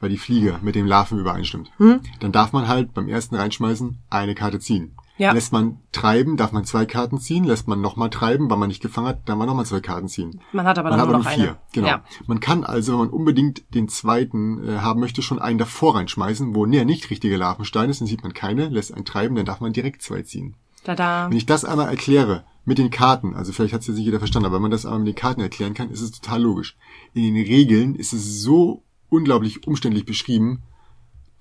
[0.00, 1.70] weil die Fliege mit dem Larven übereinstimmt.
[1.76, 2.00] Hm?
[2.20, 4.92] Dann darf man halt beim ersten reinschmeißen eine Karte ziehen.
[5.20, 5.32] Ja.
[5.32, 7.44] Lässt man treiben, darf man zwei Karten ziehen.
[7.44, 10.40] Lässt man nochmal treiben, weil man nicht gefangen hat, dann man nochmal zwei Karten ziehen.
[10.52, 11.48] Man hat aber Man hat nur aber nur vier.
[11.50, 11.58] eine.
[11.74, 11.86] Genau.
[11.88, 12.04] Ja.
[12.26, 16.54] Man kann also, wenn man unbedingt den zweiten äh, haben möchte, schon einen davor reinschmeißen,
[16.54, 19.60] wo näher nicht richtige Larvensteine ist, dann sieht man keine, lässt einen treiben, dann darf
[19.60, 20.56] man direkt zwei ziehen.
[20.84, 21.28] Tada.
[21.28, 24.20] Wenn ich das einmal erkläre mit den Karten, also vielleicht hat es jetzt nicht jeder
[24.20, 26.78] verstanden, aber wenn man das einmal mit den Karten erklären kann, ist es total logisch.
[27.12, 30.62] In den Regeln ist es so unglaublich umständlich beschrieben,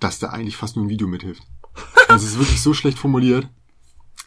[0.02, 1.44] dass da eigentlich fast nur ein Video mithilft.
[2.10, 3.48] Also es ist wirklich so schlecht formuliert.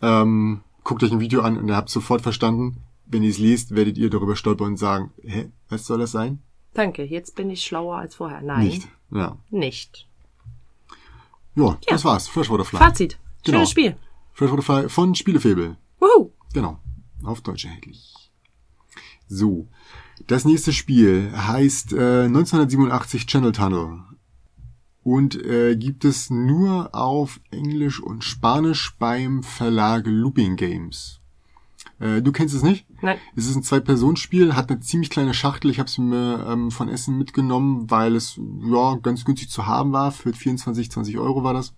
[0.03, 2.83] Ähm, guckt euch ein Video an und ihr habt sofort verstanden.
[3.07, 6.43] Wenn ihr es lest, werdet ihr darüber stolpern und sagen, hä, was soll das sein?
[6.75, 8.41] Danke, jetzt bin ich schlauer als vorher.
[8.41, 8.67] Nein.
[8.67, 8.89] Nicht.
[9.11, 9.37] Ja.
[9.51, 10.09] Nicht.
[11.55, 12.29] Ja, das war's.
[12.29, 12.79] Freshwater Fly.
[12.79, 13.19] Fazit.
[13.45, 13.59] Genau.
[13.59, 13.97] Schönes Spiel.
[14.33, 15.77] Freshwater Fly von Spielefebel.
[16.01, 16.31] Wuhu.
[16.55, 16.79] Genau.
[17.25, 18.31] Auf Deutsch erhältlich.
[19.29, 19.69] So.
[20.27, 24.01] Das nächste Spiel heißt äh, 1987 Channel Tunnel.
[25.05, 31.21] Und äh, gibt es nur auf Englisch und Spanisch beim Verlag Looping Games.
[31.99, 32.87] Äh, du kennst es nicht?
[33.01, 33.19] Nein.
[33.37, 35.71] Es ist ein Zwei-Personen-Spiel, hat eine ziemlich kleine Schachtel.
[35.71, 39.93] Ich habe es mir ähm, von Essen mitgenommen, weil es ja ganz günstig zu haben
[39.93, 40.13] war.
[40.13, 41.75] Für 24, 20 Euro war das.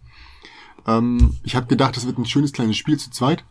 [0.86, 3.44] Ähm, ich habe gedacht, das wird ein schönes kleines Spiel zu zweit.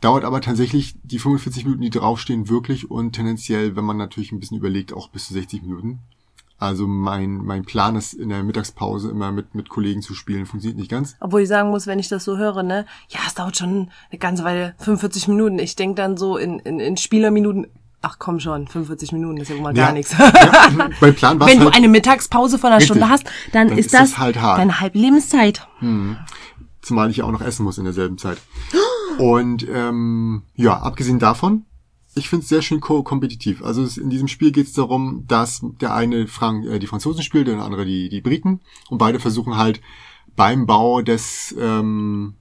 [0.00, 4.40] Dauert aber tatsächlich die 45 Minuten, die draufstehen, wirklich und tendenziell, wenn man natürlich ein
[4.40, 6.00] bisschen überlegt, auch bis zu 60 Minuten.
[6.62, 10.46] Also mein, mein Plan ist, in der Mittagspause immer mit, mit Kollegen zu spielen.
[10.46, 11.16] Funktioniert nicht ganz.
[11.18, 14.18] Obwohl ich sagen muss, wenn ich das so höre, ne, ja, es dauert schon eine
[14.20, 15.58] ganze Weile, 45 Minuten.
[15.58, 17.66] Ich denk dann so in, in, in Spielerminuten,
[18.00, 19.86] ach komm schon, 45 Minuten ist ja wohl mal Ja.
[19.86, 20.12] gar nichts.
[20.16, 20.32] Ja,
[21.00, 22.96] mein Plan war Wenn du halt, eine Mittagspause von einer Richtig.
[22.96, 24.58] Stunde hast, dann, Dann ist, das das halt hart.
[24.58, 25.66] deine Halblebenszeit.
[26.80, 28.38] zumal ich ja auch noch essen muss in derselben Zeit.
[29.18, 31.64] Und ähm, ja, abgesehen davon,
[32.14, 33.62] ich finde es sehr schön ko kompetitiv.
[33.62, 37.22] Also es, in diesem Spiel geht es darum, dass der eine Frank äh, die Franzosen
[37.22, 38.60] spielt, der andere die, die Briten.
[38.90, 39.80] Und beide versuchen halt
[40.36, 42.34] beim Bau des, ähm,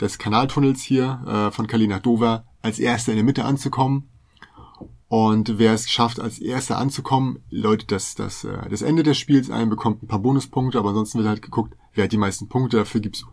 [0.00, 4.08] des Kanaltunnels hier äh, von Calais nach Dover als erster in der Mitte anzukommen.
[5.08, 9.50] Und wer es schafft, als erster anzukommen, läutet das, das, äh, das Ende des Spiels
[9.50, 12.78] ein, bekommt ein paar Bonuspunkte, aber ansonsten wird halt geguckt, wer hat die meisten Punkte.
[12.78, 13.24] Dafür gibt's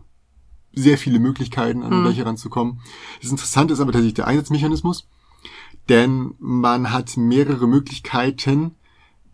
[0.72, 2.80] sehr viele Möglichkeiten, an welche ranzukommen.
[3.20, 5.08] Das Interessante ist aber tatsächlich der Einsatzmechanismus,
[5.88, 8.74] denn man hat mehrere Möglichkeiten,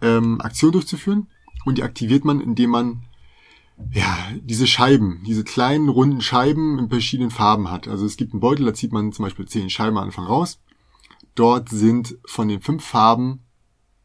[0.00, 1.28] ähm, Aktionen durchzuführen
[1.64, 3.02] und die aktiviert man, indem man
[3.92, 7.88] ja, diese Scheiben, diese kleinen runden Scheiben in verschiedenen Farben hat.
[7.88, 10.60] Also es gibt einen Beutel, da zieht man zum Beispiel zehn Scheiben am Anfang raus.
[11.34, 13.40] Dort sind von den fünf Farben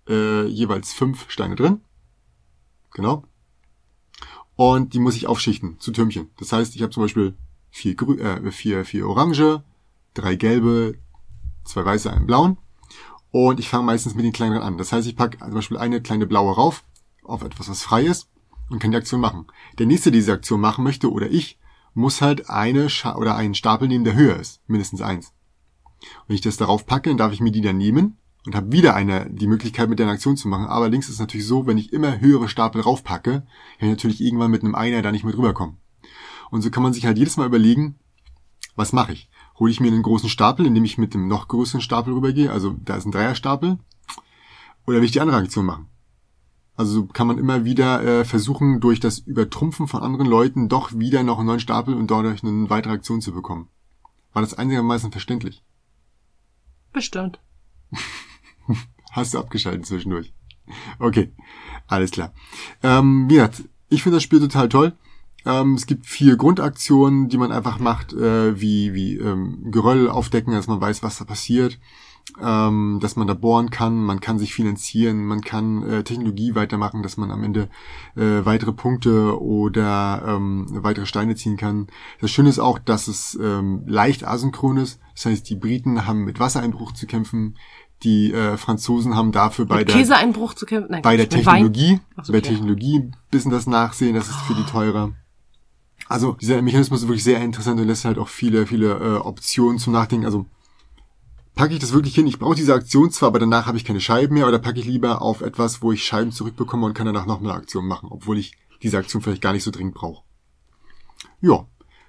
[0.07, 1.81] äh, jeweils fünf Steine drin.
[2.93, 3.23] Genau.
[4.55, 6.29] Und die muss ich aufschichten zu Türmchen.
[6.37, 7.35] Das heißt, ich habe zum Beispiel
[7.71, 9.63] vier, grü äh, vier, vier Orange,
[10.13, 10.97] drei gelbe,
[11.65, 12.57] zwei weiße, einen blauen.
[13.31, 14.77] Und ich fange meistens mit den kleineren an.
[14.77, 16.83] Das heißt, ich packe zum Beispiel eine kleine blaue rauf
[17.23, 18.29] auf etwas, was frei ist
[18.69, 19.47] und kann die Aktion machen.
[19.77, 21.59] Der nächste, der diese Aktion machen möchte, oder ich,
[21.93, 24.61] muss halt eine Scha oder einen Stapel nehmen, der höher ist.
[24.67, 25.33] Mindestens eins.
[26.27, 28.95] Wenn ich das darauf packe, dann darf ich mir die dann nehmen und habe wieder
[28.95, 30.67] eine, die Möglichkeit, mit der Aktion zu machen.
[30.67, 33.45] Aber links ist es natürlich so, wenn ich immer höhere Stapel raufpacke, kann
[33.79, 35.77] ich natürlich irgendwann mit einem Einer da nicht mehr drüber kommen.
[36.51, 37.95] Und so kann man sich halt jedes Mal überlegen,
[38.75, 39.29] was mache ich?
[39.59, 42.75] Hole ich mir einen großen Stapel, indem ich mit dem noch größeren Stapel rübergehe, also
[42.83, 43.77] da ist ein Dreierstapel,
[44.85, 45.87] oder will ich die andere Aktion machen?
[46.75, 50.91] Also so kann man immer wieder äh, versuchen, durch das Übertrumpfen von anderen Leuten doch
[50.93, 53.69] wieder noch einen neuen Stapel und dadurch eine weitere Aktion zu bekommen.
[54.33, 55.63] War das einigermaßen verständlich?
[56.91, 57.39] Bestimmt.
[59.11, 60.33] Hast du abgeschaltet zwischendurch?
[60.99, 61.31] Okay,
[61.87, 62.33] alles klar.
[62.83, 64.97] Ähm, wie gesagt, ich finde das Spiel total toll.
[65.45, 70.53] Ähm, es gibt vier Grundaktionen, die man einfach macht, äh, wie, wie ähm, Geröll aufdecken,
[70.53, 71.79] dass man weiß, was da passiert,
[72.41, 77.03] ähm, dass man da bohren kann, man kann sich finanzieren, man kann äh, Technologie weitermachen,
[77.03, 77.69] dass man am Ende
[78.15, 81.87] äh, weitere Punkte oder ähm, weitere Steine ziehen kann.
[82.19, 84.99] Das Schöne ist auch, dass es ähm, leicht asynchron ist.
[85.13, 87.55] Das heißt, die Briten haben mit Wassereinbruch zu kämpfen,
[88.03, 90.91] die äh, Franzosen haben dafür bei Mit der Käseeinbruch zu kämpfen.
[90.91, 91.29] Nein, bei der.
[91.29, 92.49] Technologie, so, bei okay.
[92.49, 95.13] Technologie ein bisschen das Nachsehen, das ist für die teurer.
[96.07, 99.79] Also dieser Mechanismus ist wirklich sehr interessant und lässt halt auch viele, viele äh, Optionen
[99.79, 100.25] zum Nachdenken.
[100.25, 100.45] Also
[101.55, 102.27] packe ich das wirklich hin?
[102.27, 104.85] Ich brauche diese Aktion zwar, aber danach habe ich keine Scheiben mehr oder packe ich
[104.85, 108.37] lieber auf etwas, wo ich Scheiben zurückbekomme und kann danach noch eine Aktion machen, obwohl
[108.37, 108.53] ich
[108.83, 110.23] diese Aktion vielleicht gar nicht so dringend brauche.
[111.41, 111.65] Ja,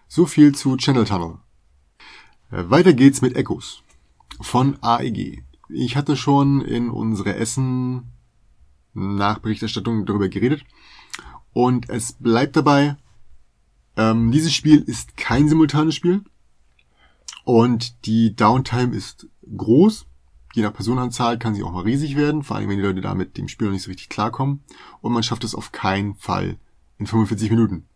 [0.08, 1.38] so viel zu Channel Tunnel.
[2.50, 3.82] Äh, weiter geht's mit Echos
[4.40, 5.42] von AEG.
[5.68, 8.12] Ich hatte schon in unsere Essen
[8.96, 10.64] Nachberichterstattung darüber geredet.
[11.52, 12.96] Und es bleibt dabei,
[13.96, 16.22] ähm, dieses Spiel ist kein simultanes Spiel.
[17.44, 20.06] Und die Downtime ist groß.
[20.54, 23.14] Je nach Personenanzahl kann sie auch mal riesig werden, vor allem wenn die Leute da
[23.14, 24.64] mit dem Spiel noch nicht so richtig klarkommen.
[25.00, 26.56] Und man schafft es auf keinen Fall
[26.98, 27.88] in 45 Minuten.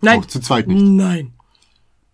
[0.00, 0.20] Nein.
[0.20, 0.82] Auch zu zweit nicht.
[0.82, 1.34] Nein.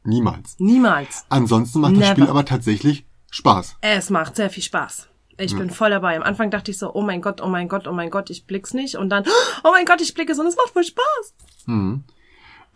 [0.04, 0.56] Niemals.
[0.58, 1.24] Niemals.
[1.28, 2.12] Ansonsten macht das Never.
[2.12, 3.76] Spiel aber tatsächlich Spaß.
[3.80, 5.08] Es macht sehr viel Spaß.
[5.38, 6.16] Ich bin voll dabei.
[6.16, 8.46] Am Anfang dachte ich so, oh mein Gott, oh mein Gott, oh mein Gott, ich
[8.46, 8.96] blick's nicht.
[8.96, 9.24] Und dann,
[9.64, 11.34] oh mein Gott, ich blicke es und es macht voll Spaß.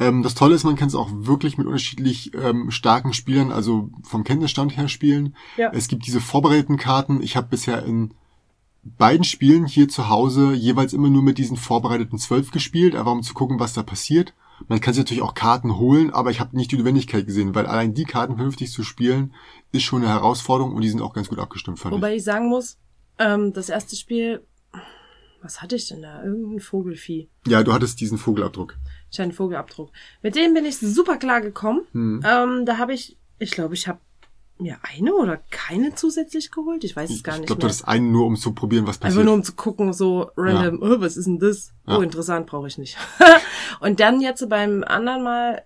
[0.00, 3.90] Ähm, das Tolle ist, man kann es auch wirklich mit unterschiedlich ähm, starken Spielern, also
[4.02, 5.36] vom Kenntnisstand her spielen.
[5.58, 5.70] Ja.
[5.72, 7.22] Es gibt diese vorbereiteten Karten.
[7.22, 8.14] Ich habe bisher in
[8.82, 13.22] beiden Spielen hier zu Hause jeweils immer nur mit diesen vorbereiteten zwölf gespielt, aber um
[13.22, 14.32] zu gucken, was da passiert.
[14.68, 17.66] Man kann sich natürlich auch Karten holen, aber ich habe nicht die Notwendigkeit gesehen, weil
[17.66, 19.34] allein die Karten vernünftig zu spielen,
[19.72, 22.48] ist schon eine Herausforderung und die sind auch ganz gut abgestimmt, fand Wobei ich sagen
[22.48, 22.78] muss,
[23.18, 24.46] ähm, das erste Spiel,
[25.42, 26.22] was hatte ich denn da?
[26.22, 27.28] Irgendein Vogelvieh.
[27.44, 27.50] ich.
[27.50, 28.76] Ja, du hattest diesen Vogelabdruck.
[29.10, 29.90] Ich hatte einen Vogelabdruck.
[30.22, 31.82] Mit dem bin ich super klar gekommen.
[31.92, 32.22] Hm.
[32.24, 33.98] Ähm, da habe ich, ich glaube, ich habe
[34.58, 36.84] mir eine oder keine zusätzlich geholt.
[36.84, 37.68] Ich weiß es gar Ich nicht glaube, mehr.
[37.68, 39.18] das ist einen nur, um zu probieren, was passiert.
[39.18, 41.72] Einfach nur um zu gucken, so random, oh, was ist denn das?
[41.86, 42.02] Oh, Ja.
[42.02, 42.96] interessant, brauche ich nicht.
[43.80, 45.62] und dann jetzt beim anderen Mal,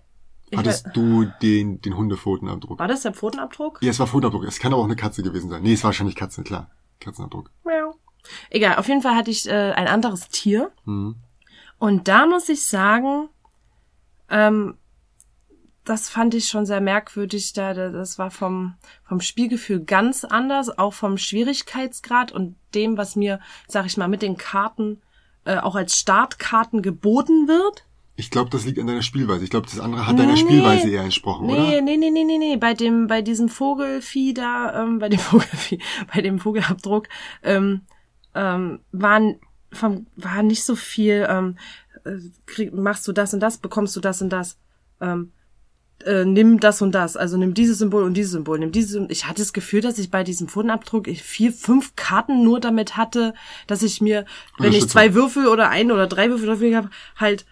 [0.49, 2.79] ich Hattest weiß, du den, den Hundepfotenabdruck?
[2.79, 3.79] war das der Pfotenabdruck?
[3.81, 4.45] Ja, es war Pfotenabdruck.
[4.45, 5.61] Es kann aber auch eine Katze gewesen sein.
[5.61, 6.69] Nee, es war wahrscheinlich Katze, klar.
[7.01, 7.51] Katzenabdruck.
[7.65, 7.95] Miau.
[8.49, 10.71] Egal, auf jeden Fall hatte ich äh, ein anderes Tier.
[10.85, 11.15] Mhm.
[11.77, 13.27] Und da muss ich sagen,
[14.29, 14.75] ähm,
[15.83, 17.53] das fand ich schon sehr merkwürdig.
[17.53, 18.73] Da, da- das war vom,
[19.07, 24.21] vom Spielgefühl ganz anders, auch vom Schwierigkeitsgrad und dem, was mir, sag ich mal, mit
[24.23, 25.01] den Karten
[25.45, 27.85] äh, auch als Startkarten geboten wird.
[28.15, 29.43] Ich glaube, das liegt an deiner Spielweise.
[29.43, 31.81] Ich glaube, das andere hat deiner Spielweise eher entsprochen, Nee, oder?
[31.81, 32.55] nee, nee, nee, nee, nee.
[32.55, 35.79] Bei dem, bei diesem Vogelvieh da, ähm, bei dem Vogelvieh,
[36.13, 37.09] bei dem Vogelabdruck,
[37.43, 37.81] ähm,
[38.33, 39.35] ähm, waren
[39.71, 41.84] vom, war nicht so viel, ähm, äh,
[42.45, 44.57] krieg, machst du das und das, bekommst du das und das,
[45.01, 45.31] ähm,
[46.03, 49.11] äh, nimm das und das, also nimm dieses Symbol und dieses Symbol, nimm dieses und
[49.11, 52.97] ich hatte das Gefühl, dass ich bei diesem Pfotenabdruck ich vier, fünf Karten nur damit
[52.97, 53.33] hatte,
[53.67, 54.25] dass ich mir,
[54.57, 57.45] wenn ich zwei Würfel oder ein oder drei Würfel dafür habe, halt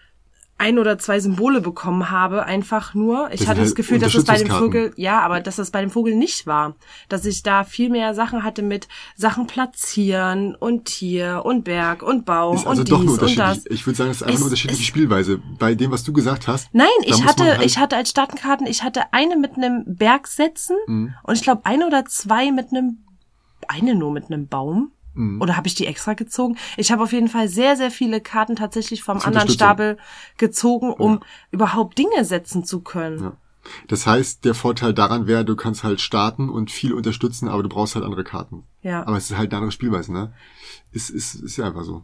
[0.56, 3.28] ein oder zwei Symbole bekommen habe, einfach nur.
[3.32, 4.48] Ich Das hatte das Gefühl, dass es bei dem.
[4.48, 6.76] Vogel, ja, aber dass das bei dem Vogel nicht war.
[7.08, 8.86] Dass ich da viel mehr Sachen hatte mit
[9.16, 13.64] Sachen platzieren und Tier und Berg und Baum Ist also und doch dies und das.
[13.68, 15.40] Ich würde sagen, das ist einfach Es eine unterschiedliche ist- Spielweise.
[15.58, 16.68] Bei dem, was du gesagt hast.
[16.72, 21.14] Nein, ich hatte, halt- ich hatte als Startenkarten, ich hatte eine mit einem Bergsätzen Mhm.
[21.24, 22.98] und ich glaube eine oder zwei mit einem,
[23.68, 24.92] eine nur mit einem Baum.
[25.14, 25.40] Mhm.
[25.40, 26.56] Oder habe ich die extra gezogen?
[26.76, 29.48] Ich habe auf jeden Fall sehr, sehr viele Karten tatsächlich vom Zur anderen.
[29.48, 29.96] Stapel
[30.36, 33.22] gezogen, um überhaupt Dinge setzen zu können.
[33.22, 33.32] Ja.
[33.88, 37.68] Das heißt, der Vorteil daran wäre, du kannst halt starten und viel unterstützen, aber du
[37.68, 38.64] brauchst halt andere Karten.
[38.82, 39.06] Ja.
[39.06, 40.34] Aber es ist halt eine andere Spielweise, ne?
[40.92, 42.02] Ist, ist, ist ja einfach so.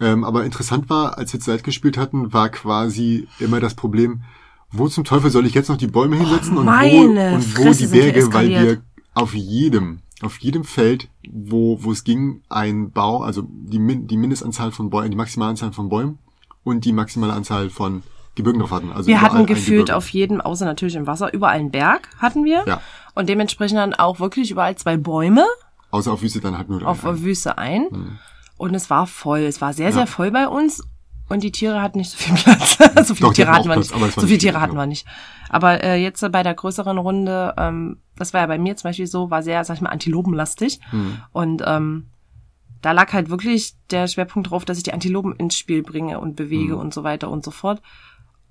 [0.00, 4.22] Ähm, aber interessant war, als wir Zeit gespielt hatten, war quasi immer das Problem,
[4.70, 7.86] wo zum Teufel soll ich jetzt noch die Bäume hinsetzen und wo, und wo Fresse,
[7.86, 8.82] die wir Berge, weil wir
[9.14, 14.16] auf jedem, auf jedem Feld, wo, wo es ging, ein Bau, also die, Min die
[14.16, 16.18] Mindestanzahl von Bäumen, die maximale Anzahl von Bäumen
[16.64, 18.02] und die maximale Anzahl von
[18.34, 18.92] Gebirgen drauf hatten.
[18.92, 22.64] Also Wir hatten gefühlt auf jedem, außer natürlich im Wasser, überall einen Berg hatten wir.
[22.66, 22.80] Ja.
[23.14, 25.46] Und dementsprechend dann auch wirklich überall zwei Bäume
[25.90, 27.22] Außer auf Wüste dann halt nur auf ein.
[27.22, 27.86] Wüste ein.
[27.90, 28.18] Hm.
[28.58, 29.40] Und es war voll.
[29.40, 30.82] Es war sehr, sehr voll bei uns.
[31.28, 32.78] Und die Tiere hatten nicht so viel Platz.
[33.08, 34.14] so viele Doch, Tiere hatten wir Platz, nicht.
[34.14, 35.06] So viele viel, Tiere hatten wir nicht.
[35.48, 39.06] Aber äh, jetzt bei der größeren Runde, ähm, das war ja bei mir zum Beispiel
[39.06, 40.78] so, war sehr, sag ich mal, antilopenlastig.
[40.90, 41.18] Hm.
[41.32, 42.06] Und ähm,
[42.82, 46.36] da lag halt wirklich der Schwerpunkt drauf, dass ich die Antilopen ins Spiel bringe und
[46.36, 46.80] bewege Hm.
[46.80, 47.82] und so weiter und so fort.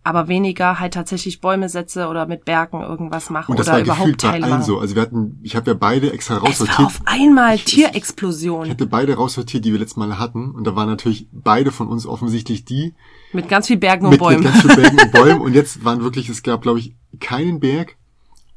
[0.05, 3.81] Aber weniger halt tatsächlich Bäume setze oder mit Bergen irgendwas mache Und das oder war
[3.81, 4.77] überhaupt gefühlt bei Teile allen so.
[4.79, 6.79] Also wir hatten, ich habe ja beide extra Es war raussortiert.
[6.79, 8.67] auf einmal Ich Tierexplosion.
[8.67, 10.51] hätte beide raussortiert, die wir letztes Mal hatten.
[10.51, 12.93] Und da waren natürlich beide von uns offensichtlich die
[13.33, 14.43] Mit ganz viel Bergen und mit, Bäumen.
[14.43, 15.41] mit ganz vielen Bergen und Bäumen.
[15.45, 17.97] Und jetzt waren wirklich, es gab, glaube ich, keinen Berg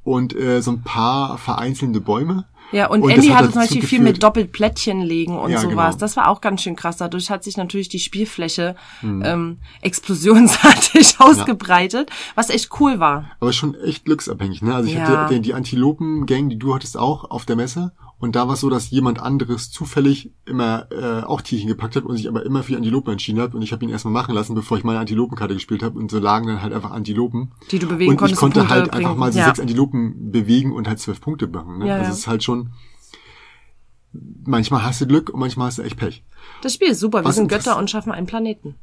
[0.05, 2.45] und äh, so ein paar vereinzelte Bäume.
[2.71, 5.95] Ja, und, Und Andy hat hatte zum Beispiel viel mit Doppelplättchen legen und Ja, sowas.
[5.95, 5.99] genau.
[6.01, 6.99] Das war auch ganz schön krass.
[6.99, 9.23] Dadurch hat sich natürlich die Spielfläche Hm.
[9.25, 13.31] ähm, explosionsartig ausgebreitet, was echt cool war.
[13.41, 14.75] Aber schon echt glücksabhängig, ne?
[14.75, 15.07] Also ich Ja.
[15.07, 17.93] hatte die Antilopen-Gang, die du hattest auch auf der Messe.
[18.21, 22.05] Und da war es so, dass jemand anderes zufällig immer äh, auch Tierchen gepackt hat
[22.05, 23.55] und sich aber immer für die Antilopen entschieden hat.
[23.55, 25.99] Und ich habe ihn erstmal machen lassen, bevor ich meine Antilopenkarte gespielt habe.
[25.99, 27.53] Und so lagen dann halt einfach Antilopen.
[27.71, 29.07] Die du bewegen und ich konntest und konnte Punkte halt bringen.
[29.07, 29.47] einfach mal so Ja.
[29.47, 31.79] sechs Antilopen bewegen und halt zwölf Punkte machen.
[31.79, 31.87] Ne?
[31.87, 32.71] Ja, also es ist halt schon.
[34.45, 36.25] Manchmal hast du Glück und manchmal hast du echt Pech.
[36.63, 37.21] Das Spiel ist super.
[37.21, 38.75] Wir Was sind Götter und schaffen einen Planeten.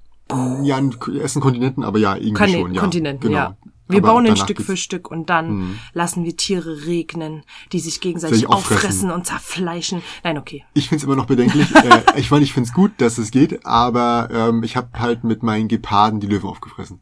[0.64, 0.80] Ja,
[1.20, 2.74] erst ein Kontinenten, aber ja, irgendwie Kone schon.
[2.74, 3.36] Ja, Kontinenten, genau.
[3.38, 3.58] ja.
[3.88, 8.02] Wir Aber bauen ihn Stück für Stück und dann lassen wir Tiere regnen, die sich
[8.02, 9.12] gegenseitig Sich auffressen.
[9.12, 10.02] und zerfleischen.
[10.24, 10.66] Nein, okay.
[10.74, 11.68] Ich find's immer noch bedenklich.
[11.76, 15.44] äh, ich meine, ich find's gut, dass es geht, aber ähm, ich habe halt mit
[15.44, 17.00] meinen Geparden die Löwen aufgefressen.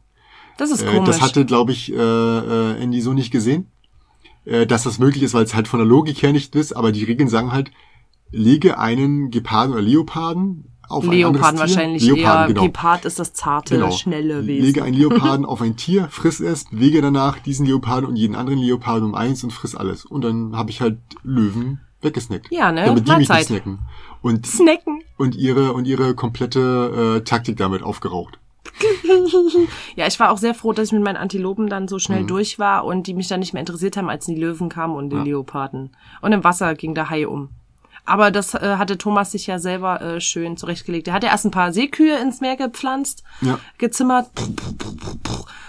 [0.58, 1.06] Das ist Äh, komisch.
[1.06, 3.70] das hatte, glaube ich, äh, äh, Andy so nicht gesehen,
[4.44, 6.92] äh, dass das möglich ist, weil es halt von der Logik her nicht ist, aber
[6.92, 7.70] die Regeln sagen halt,
[8.30, 11.76] lege einen Geparden oder Leoparden auf ein Leoparden anderes Tier.
[11.76, 12.48] wahrscheinlich Leoparden, eher.
[12.54, 12.62] genau.
[12.62, 13.90] Gepard ist das zarte, Genau.
[13.90, 14.64] schnelle Wesen.
[14.66, 18.58] Lege einen Leoparden auf ein Tier, friss es, bewege danach diesen Leoparden und jeden anderen
[18.58, 20.04] Leoparden um eins und friss alles.
[20.04, 22.48] Und dann habe ich halt Löwen weggesnackt.
[22.50, 22.84] Ja, ne?
[22.84, 23.78] Damit die mich nicht snacken.
[24.22, 25.02] Und, Snacken.
[25.18, 28.38] und ihre, und ihre komplette äh, Taktik damit aufgeraucht.
[29.96, 32.00] Ja, ich war auch sehr froh, dass ich mit meinen Antilopen dann so Mhm.
[32.00, 34.94] schnell durch war und die mich dann nicht mehr interessiert haben, als die Löwen kamen
[34.96, 35.90] und die Leoparden.
[36.22, 37.50] Und im Wasser ging der Hai um.
[38.06, 41.08] Aber das äh, hatte Thomas sich ja selber äh, schön zurechtgelegt.
[41.08, 43.58] Er hatte erst ein paar Seekühe ins Meer gepflanzt, Ja.
[43.78, 44.28] gezimmert.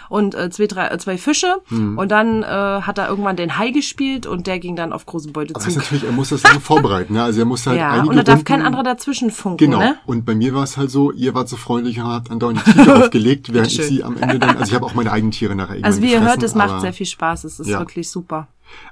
[0.09, 1.97] und äh, zwei, drei, äh, zwei Fische Mhm.
[1.97, 5.29] und dann äh, hat er irgendwann den Hai gespielt und der ging dann auf große
[5.31, 5.69] Beute zu.
[5.71, 7.23] natürlich, er muss das lange vorbereiten, ne?
[7.23, 9.79] Also er muss halt Ja, einige und da darf Runden- kein anderer dazwischen funken, Genau.
[9.79, 9.95] ne?
[10.05, 12.71] Und bei mir war es halt so, ihr wart so freundlich und habt andauernd die
[12.73, 15.55] Tiere aufgelegt, während ich sie am Ende dann, also ich habe auch meine eigenen Tiere
[15.55, 17.79] nachher Also wie ihr hört, es macht sehr viel Spaß, es ist Ja.
[17.79, 18.47] wirklich super.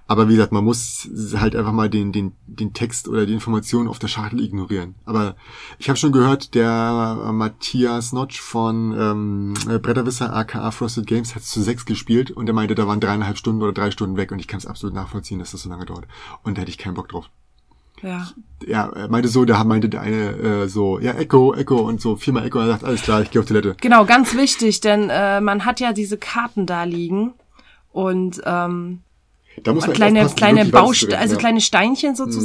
[0.07, 3.87] Aber wie gesagt, man muss halt einfach mal den, den, den Text oder die Informationen
[3.87, 4.95] auf der Schachtel ignorieren.
[5.05, 5.35] Aber
[5.79, 11.43] ich habe schon gehört, der Matthias Notch von ähm, äh, Bretterwisser aka Frosted Games hat
[11.43, 14.39] zu sechs gespielt und er meinte, da waren dreieinhalb Stunden oder drei Stunden weg und
[14.39, 16.05] ich kann es absolut nachvollziehen, dass das so lange dauert.
[16.43, 17.29] Und da hätte ich keinen Bock drauf.
[18.01, 18.27] Ja.
[18.65, 22.17] Ja, er meinte so, da meinte der eine äh, so, ja, Echo, Echo und so
[22.17, 22.59] viermal Echo.
[22.59, 23.75] Er sagt, alles klar, ich gehe auf Toilette.
[23.79, 27.33] Genau, ganz wichtig, denn äh, man hat ja diese Karten da liegen
[27.91, 28.99] und ähm,
[29.61, 31.39] Da muss man kleine aufpassen, kleine wirklich was Bauste drin, also ja.
[31.39, 32.41] kleine Steinchen sozusagen